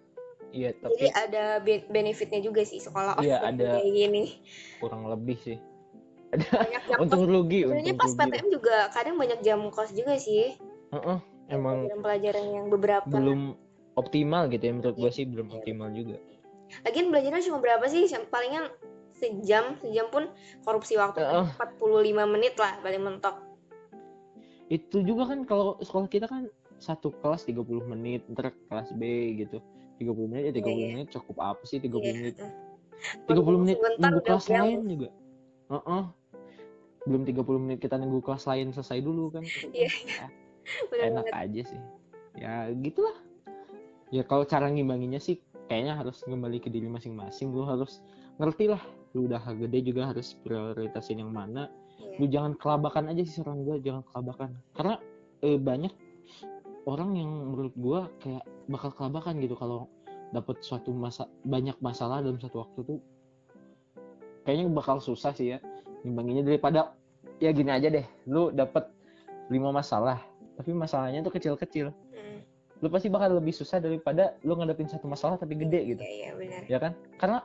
Iya 0.52 0.76
jadi 0.76 0.84
tapi 0.84 1.06
ada 1.16 1.46
be- 1.64 1.88
benefitnya 1.88 2.44
juga 2.44 2.68
sih 2.68 2.84
sekolah 2.84 3.16
Iya, 3.24 3.40
offline 3.40 3.56
ada. 3.56 3.70
kayak 3.80 3.92
gini. 3.96 4.24
Kurang 4.84 5.08
lebih 5.08 5.40
sih. 5.40 5.56
Ada 6.36 6.44
banyak 6.52 6.84
jam 6.92 6.98
kos 7.00 7.04
untung 7.08 7.24
rugi 7.24 7.60
sebenarnya 7.64 7.94
pas 7.96 8.12
rugi. 8.12 8.20
PTM 8.20 8.48
juga 8.52 8.76
kadang 8.92 9.16
banyak 9.16 9.40
jam 9.40 9.60
kos 9.72 9.96
juga 9.96 10.20
sih. 10.20 10.60
Heeh, 10.92 11.18
emang 11.52 11.86
pelajaran-pelajaran 11.86 12.46
yang 12.50 12.66
beberapa 12.68 13.06
belum 13.08 13.42
optimal 13.94 14.48
gitu 14.48 14.64
ya 14.64 14.74
menurut 14.74 14.96
gue 14.98 15.12
sih 15.12 15.26
belum 15.28 15.48
optimal 15.52 15.92
juga 15.92 16.18
lagian 16.88 17.12
belajarnya 17.12 17.44
cuma 17.44 17.60
berapa 17.60 17.84
sih 17.86 18.08
Yang 18.08 18.26
palingan 18.32 18.66
sejam 19.12 19.76
sejam 19.78 20.08
pun 20.08 20.32
korupsi 20.64 20.96
waktu 20.96 21.20
Heeh. 21.20 21.46
45 21.60 22.34
menit 22.34 22.56
lah 22.56 22.80
paling 22.80 23.04
mentok 23.04 23.36
itu 24.72 25.04
juga 25.04 25.28
kan 25.28 25.44
kalau 25.44 25.76
sekolah 25.78 26.08
kita 26.08 26.26
kan 26.26 26.48
satu 26.80 27.12
kelas 27.20 27.44
30 27.46 27.62
menit 27.86 28.24
ntar 28.32 28.56
kelas 28.66 28.96
B 28.96 29.04
gitu 29.38 29.60
30 30.00 30.32
menit 30.32 30.44
ya 30.50 30.54
30 30.56 30.64
Iya, 30.64 30.74
iya. 30.74 30.88
menit 30.90 31.08
cukup 31.12 31.38
apa 31.38 31.62
sih 31.62 31.78
30 31.78 32.00
Iya. 32.02 32.14
menit 32.16 32.36
Baru 33.28 33.44
30 33.44 33.62
menit 33.62 33.78
nunggu 34.00 34.22
kelas 34.24 34.46
bel. 34.48 34.56
lain 34.58 34.80
juga 34.88 35.10
Heeh. 35.70 36.04
belum 37.04 37.22
30 37.28 37.60
menit 37.60 37.78
kita 37.78 37.96
nunggu 38.00 38.24
kelas 38.24 38.48
lain 38.48 38.72
selesai 38.72 39.04
dulu 39.04 39.30
kan 39.30 39.44
Iya. 39.70 39.90
Ah, 40.18 40.30
Bener 40.92 41.12
enak 41.12 41.26
banget. 41.28 41.44
aja 41.48 41.62
sih. 41.74 41.82
Ya 42.38 42.54
gitulah. 42.72 43.18
Ya 44.12 44.24
kalau 44.28 44.44
cara 44.44 44.68
ngimbanginnya 44.68 45.20
sih 45.20 45.40
kayaknya 45.72 45.96
harus 46.00 46.24
kembali 46.24 46.60
ke 46.60 46.70
diri 46.72 46.88
masing-masing. 46.88 47.52
Lu 47.52 47.64
harus 47.64 48.04
ngerti 48.40 48.72
lah 48.72 48.82
lu 49.12 49.28
udah 49.28 49.44
gede 49.60 49.92
juga 49.92 50.12
harus 50.12 50.36
prioritasin 50.44 51.20
yang 51.20 51.32
mana. 51.32 51.68
Iya. 52.02 52.18
lu 52.18 52.26
jangan 52.28 52.54
kelabakan 52.58 53.14
aja 53.14 53.22
sih 53.22 53.40
saran 53.40 53.62
gue 53.64 53.78
jangan 53.84 54.04
kelabakan. 54.12 54.58
Karena 54.74 54.96
eh, 55.46 55.60
banyak 55.60 55.94
orang 56.90 57.12
yang 57.14 57.30
menurut 57.30 57.76
gue 57.78 58.00
kayak 58.26 58.44
bakal 58.72 58.90
kelabakan 58.96 59.38
gitu 59.38 59.54
kalau 59.54 59.86
dapat 60.32 60.64
suatu 60.64 60.96
masa 60.96 61.28
banyak 61.44 61.76
masalah 61.84 62.24
dalam 62.24 62.40
satu 62.40 62.64
waktu 62.64 62.80
tuh. 62.88 63.00
Kayaknya 64.42 64.66
bakal 64.74 64.98
susah 64.98 65.36
sih 65.38 65.54
ya 65.54 65.60
nimbanginnya 66.02 66.44
daripada 66.46 66.98
ya 67.38 67.50
gini 67.54 67.72
aja 67.74 67.88
deh 67.90 68.06
lu 68.30 68.50
dapat 68.54 68.90
lima 69.50 69.74
masalah 69.74 70.22
tapi 70.62 70.72
masalahnya 70.72 71.20
tuh 71.20 71.34
kecil-kecil 71.34 71.90
Hmm. 72.14 72.40
lu 72.80 72.88
pasti 72.88 73.10
bakal 73.10 73.34
lebih 73.36 73.50
susah 73.52 73.78
daripada 73.78 74.38
lu 74.42 74.54
ngadepin 74.54 74.86
satu 74.86 75.06
masalah 75.06 75.36
tapi 75.36 75.58
gede 75.58 75.82
gitu 75.88 76.02
Iya, 76.02 76.14
iya 76.14 76.30
benar. 76.38 76.62
ya 76.66 76.78
kan 76.78 76.92
karena 77.18 77.40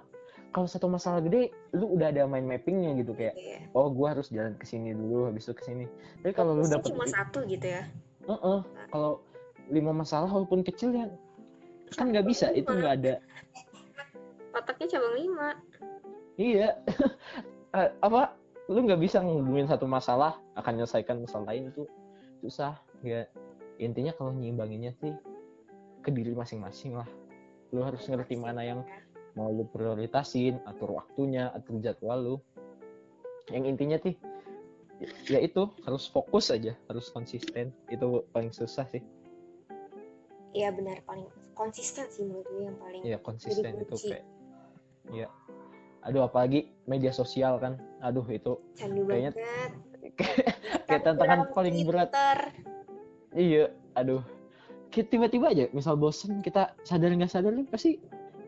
kalau 0.48 0.64
satu 0.64 0.86
masalah 0.86 1.20
gede 1.20 1.48
lu 1.72 1.92
udah 1.92 2.08
ada 2.08 2.24
mind 2.24 2.44
mappingnya 2.44 2.92
gitu 2.96 3.12
kayak 3.12 3.32
Iya. 3.34 3.64
oh 3.72 3.88
gua 3.88 4.12
harus 4.12 4.28
jalan 4.28 4.52
ke 4.54 4.64
sini 4.64 4.92
dulu 4.92 5.28
habis 5.28 5.44
itu 5.44 5.52
ke 5.52 5.64
sini 5.64 5.84
tapi 6.20 6.32
kalau 6.32 6.56
lu 6.56 6.64
dapet 6.64 6.92
cuma 6.92 7.04
satu 7.04 7.40
gitu 7.44 7.66
ya. 7.66 7.88
Heeh, 8.26 8.58
kalau 8.90 9.20
lima 9.66 9.92
masalah 9.92 10.26
walaupun 10.26 10.60
kecil 10.60 10.92
ya 10.92 11.06
kan 11.92 12.10
nggak 12.10 12.26
bisa 12.26 12.50
itu 12.50 12.66
nggak 12.66 12.94
ada 13.00 13.14
Otaknya 14.56 14.86
cabang 14.88 15.14
lima. 15.16 15.48
iya 16.36 16.76
apa 18.00 18.32
lu 18.66 18.82
nggak 18.82 18.98
bisa 18.98 19.20
ngehubungin 19.20 19.68
satu 19.68 19.84
masalah 19.84 20.40
akan 20.54 20.80
menyelesaikan 20.80 21.22
masalah 21.22 21.52
lain 21.52 21.70
itu 21.70 21.84
susah 22.40 22.74
ya 23.04 23.28
intinya 23.76 24.12
kalau 24.16 24.32
nyimbanginnya 24.32 24.96
sih 25.00 25.12
ke 26.00 26.10
diri 26.14 26.32
masing-masing 26.32 26.96
lah. 26.96 27.08
Lu 27.74 27.82
harus 27.82 28.06
ngerti 28.06 28.38
mana 28.38 28.62
yang 28.62 28.80
mau 29.36 29.52
lu 29.52 29.68
prioritasin 29.68 30.62
atur 30.64 30.96
waktunya 30.96 31.52
atur 31.52 31.82
jadwal 31.82 32.18
lu. 32.18 32.36
Yang 33.52 33.64
intinya 33.74 33.98
sih 34.00 34.14
ya 35.28 35.44
itu 35.44 35.68
harus 35.84 36.08
fokus 36.08 36.48
aja 36.48 36.72
harus 36.88 37.10
konsisten. 37.12 37.74
Itu 37.92 38.24
paling 38.32 38.54
susah 38.54 38.86
sih. 38.88 39.02
Iya 40.56 40.72
benar 40.72 41.04
paling 41.04 41.28
konsisten 41.52 42.08
sih 42.08 42.24
menurut 42.24 42.48
gue 42.48 42.62
yang 42.64 42.78
paling. 42.80 43.00
Iya 43.04 43.18
konsisten 43.20 43.76
itu 43.76 43.96
kayak 44.08 44.24
Iya. 45.12 45.28
Aduh 46.06 46.22
apalagi 46.24 46.70
media 46.86 47.10
sosial 47.12 47.58
kan. 47.60 47.76
Aduh 48.00 48.24
itu 48.30 48.56
Candu 48.78 49.04
kayaknya- 49.04 49.34
banget. 49.36 49.72
kayak 50.86 51.02
tantangan 51.02 51.50
paling 51.50 51.74
berat. 51.82 52.08
Iya 53.36 53.70
Aduh 53.94 54.24
Kayak 54.90 55.12
tiba-tiba 55.12 55.52
aja 55.52 55.64
misal 55.76 56.00
bosen 56.00 56.40
kita 56.40 56.72
sadar 56.82 57.12
nggak 57.12 57.28
sadar 57.28 57.52
nih 57.52 57.68
pasti 57.68 58.00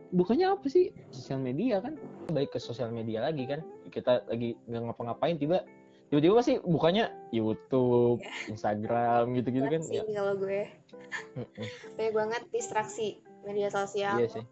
bukannya 0.08 0.48
apa 0.48 0.64
sih 0.72 0.88
sosial 1.12 1.44
media 1.44 1.84
kan 1.84 2.00
baik 2.32 2.56
ke 2.56 2.58
sosial 2.62 2.88
media 2.88 3.20
lagi 3.20 3.44
kan 3.44 3.60
kita 3.92 4.24
lagi 4.24 4.56
nggak 4.64 4.88
ngapa-ngapain 4.88 5.36
tiba 5.36 5.68
tiba-tiba 6.08 6.40
pasti 6.40 6.56
bukannya 6.64 7.12
YouTube 7.36 8.24
Instagram 8.48 9.36
gitu-gitu 9.36 9.68
kan 9.68 9.82
sih 9.84 10.00
ya 10.00 10.08
kalau 10.08 10.40
gue 10.40 10.72
banyak 12.00 12.14
banget 12.16 12.42
distraksi 12.48 13.20
media 13.44 13.68
sosial. 13.68 14.16
iya 14.16 14.28
sih 14.32 14.44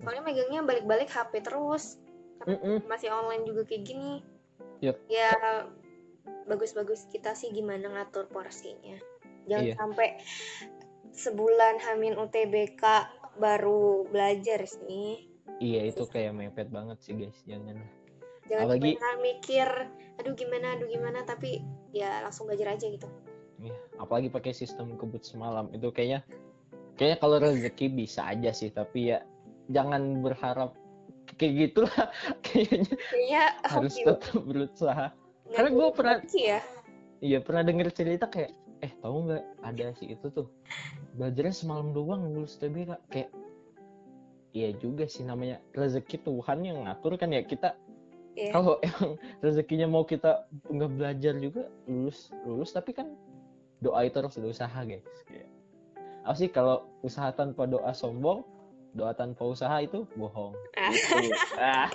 Soalnya 0.00 0.22
megangnya 0.24 0.60
balik-balik 0.64 1.08
HP 1.12 1.44
terus. 1.44 2.00
Mm-mm. 2.44 2.84
Masih 2.88 3.12
online 3.12 3.44
juga 3.44 3.68
kayak 3.68 3.84
gini. 3.84 4.24
Yep. 4.80 4.96
Ya 5.08 5.32
bagus-bagus 6.48 7.08
kita 7.12 7.36
sih 7.36 7.52
gimana 7.52 7.88
ngatur 7.92 8.28
porsinya. 8.28 8.96
Jangan 9.44 9.64
Iya. 9.64 9.74
sampai 9.76 10.08
sebulan 11.10 11.74
Hamin 11.80 12.14
UTBK 12.16 12.82
baru 13.36 14.06
belajar 14.06 14.64
sih. 14.64 15.30
iya 15.56 15.86
itu 15.86 16.02
kayak 16.04 16.34
mepet 16.34 16.66
banget 16.66 16.98
sih 16.98 17.14
guys 17.14 17.38
jangan 17.44 17.78
Jangan 18.44 18.64
Apalagi- 18.68 18.98
mikir, 19.22 19.68
aduh 20.14 20.34
gimana, 20.34 20.74
aduh 20.74 20.84
gimana, 20.84 21.22
tapi 21.22 21.62
ya 21.90 22.20
langsung 22.20 22.44
belajar 22.44 22.74
aja 22.74 22.84
gitu. 22.84 23.08
Iya, 23.56 23.72
apalagi 23.96 24.28
pakai 24.28 24.52
sistem 24.52 24.92
kebut 24.94 25.22
semalam 25.22 25.70
itu 25.70 25.88
kayaknya 25.88 26.20
kayaknya 26.94 27.18
kalau 27.18 27.36
rezeki 27.38 27.86
bisa 27.88 28.26
aja 28.26 28.50
sih 28.50 28.68
tapi 28.68 29.08
ya 29.08 29.24
jangan 29.66 30.20
berharap 30.20 30.76
kayak 31.32 31.72
gitulah 31.72 31.96
kayaknya 32.44 32.84
Kayaknya 33.08 33.44
harus 33.64 33.94
hoki 33.94 34.02
tetap 34.04 34.42
berusaha 34.42 35.06
nggak 35.08 35.54
karena 35.54 35.68
gua 35.70 35.80
jadi 35.82 35.96
pernah- 35.96 36.20
ya. 36.28 36.60
iya 37.18 37.38
pernah 37.40 37.62
denger 37.62 37.88
cerita 37.90 38.26
kayak 38.26 38.52
eh 38.84 38.92
tahu 39.00 39.16
nggak 39.24 39.44
ada 39.64 39.96
si 39.96 40.12
itu 40.12 40.26
tuh? 40.28 40.46
Belajarnya 41.16 41.54
semalam 41.56 41.96
doang 41.96 42.28
lulus 42.28 42.60
TBK 42.60 42.92
kayak 43.08 43.30
iya 44.52 44.76
juga 44.76 45.08
sih 45.08 45.24
namanya 45.24 45.58
rezeki 45.72 46.20
Tuhan 46.20 46.58
yang 46.62 46.84
ngatur 46.84 47.16
kan 47.16 47.32
ya 47.32 47.40
kita. 47.40 47.72
Iya. 48.34 48.50
kalau 48.50 48.82
emang 48.82 49.14
rezekinya 49.46 49.86
mau 49.86 50.02
kita 50.02 50.50
nggak 50.66 50.90
belajar 50.98 51.34
juga 51.40 51.70
lulus 51.88 52.28
lulus. 52.44 52.76
Tapi 52.76 52.92
kan 52.92 53.16
doa 53.80 54.04
itu 54.04 54.20
harus 54.20 54.36
berusaha 54.36 54.80
guys. 54.84 55.06
Kayak 55.24 55.48
apa 56.24 56.34
sih 56.36 56.48
kalau 56.52 56.84
usaha 57.04 57.30
tanpa 57.32 57.68
doa 57.68 57.92
sombong 57.92 58.44
doa 58.94 59.10
tanpa 59.14 59.42
usaha 59.48 59.76
itu 59.82 60.06
bohong. 60.18 60.54
Ah. 60.78 60.90
Gitu. 60.90 61.34
Ah, 61.58 61.86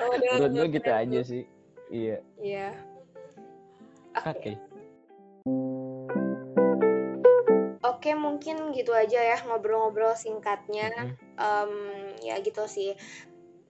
Oh, 0.00 0.12
menurut 0.20 0.52
gue 0.52 0.66
gitu 0.80 0.90
aja 0.92 1.20
sih. 1.24 1.44
Iya. 1.88 2.20
Iya. 2.40 2.68
Oke. 4.14 4.56
oke 4.56 4.73
Oke, 8.04 8.12
mungkin 8.20 8.76
gitu 8.76 8.92
aja 8.92 9.16
ya 9.16 9.40
ngobrol-ngobrol 9.48 10.12
singkatnya. 10.12 10.92
Mm-mm. 10.92 11.40
Em, 11.40 11.72
ya 12.20 12.36
gitu 12.44 12.68
sih. 12.68 12.92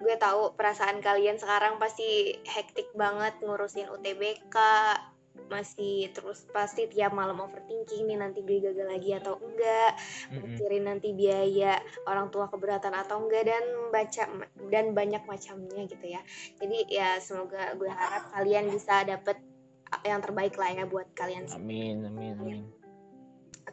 Gue 0.02 0.18
tahu 0.18 0.58
perasaan 0.58 0.98
kalian 0.98 1.38
sekarang 1.38 1.78
pasti 1.78 2.34
hektik 2.42 2.90
banget 2.98 3.38
ngurusin 3.46 3.86
UTBK, 3.94 4.58
masih 5.46 6.10
terus 6.10 6.50
pasti 6.50 6.90
tiap 6.90 7.14
malam 7.14 7.46
overthinking 7.46 8.10
nih 8.10 8.18
nanti 8.18 8.42
gue 8.42 8.58
gagal 8.58 8.90
lagi 8.90 9.14
atau 9.14 9.38
enggak, 9.38 10.02
mikirin 10.34 10.82
nanti 10.90 11.14
biaya 11.14 11.78
orang 12.10 12.34
tua 12.34 12.50
keberatan 12.50 12.90
atau 12.90 13.22
enggak 13.22 13.46
dan 13.46 13.62
baca 13.94 14.34
dan 14.66 14.98
banyak 14.98 15.22
macamnya 15.30 15.86
gitu 15.86 16.10
ya. 16.10 16.26
Jadi 16.58 16.90
ya 16.90 17.22
semoga 17.22 17.70
gue 17.78 17.86
harap 17.86 18.34
kalian 18.34 18.66
bisa 18.66 19.06
dapet 19.06 19.38
yang 20.02 20.18
terbaik 20.18 20.58
lah 20.58 20.74
ya 20.74 20.90
buat 20.90 21.06
kalian. 21.14 21.46
amin 21.54 22.02
amin 22.10 22.34
amin 22.42 22.83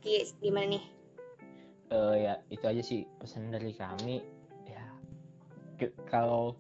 Oke, 0.02 0.26
gimana 0.42 0.66
nih? 0.66 0.84
Eh, 1.94 2.16
ya 2.26 2.34
itu 2.50 2.66
aja 2.66 2.82
sih 2.82 3.06
pesan 3.22 3.54
dari 3.54 3.70
kami. 3.78 4.18
Ya 4.66 4.82
kalau 6.10 6.58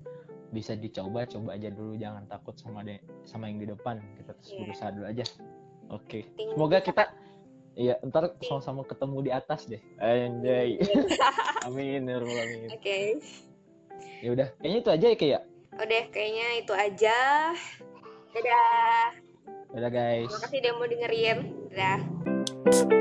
bisa 0.53 0.77
dicoba 0.77 1.25
coba 1.25 1.57
aja 1.57 1.73
dulu. 1.73 1.97
Jangan 1.97 2.29
takut 2.29 2.53
sama 2.61 2.85
de 2.85 3.01
sama 3.25 3.49
yang 3.49 3.57
di 3.57 3.65
depan. 3.65 3.97
Kita 4.13 4.37
terus 4.37 4.53
Iya. 4.53 4.59
berusaha 4.61 4.89
dulu 4.93 5.05
aja. 5.09 5.25
Oke. 5.89 6.29
Tinggi 6.37 6.53
semoga 6.53 6.85
kita 6.85 7.03
iya 7.73 7.97
ntar 8.05 8.37
sama-sama 8.45 8.85
ketemu 8.85 9.17
di 9.25 9.31
atas 9.33 9.65
deh. 9.65 9.81
Anjay. 9.97 10.77
Amin 11.65 12.05
ya 12.05 12.21
alamin. 12.21 12.69
Oke, 12.77 13.17
ya 14.21 14.29
udah 14.37 14.47
kayaknya 14.61 14.77
itu 14.85 14.91
aja 14.93 15.05
ya 15.09 15.17
kayak 15.17 15.41
udah 15.81 16.03
kayaknya 16.13 16.47
itu 16.61 16.73
aja. 16.77 17.17
Dadah. 18.37 19.05
udah 19.73 19.89
guys. 19.89 20.29
Terima 20.29 20.41
kasih 20.45 20.57
udah 20.61 20.73
mau 20.77 20.85
dengerin. 20.85 21.37
Dadah. 21.73 23.00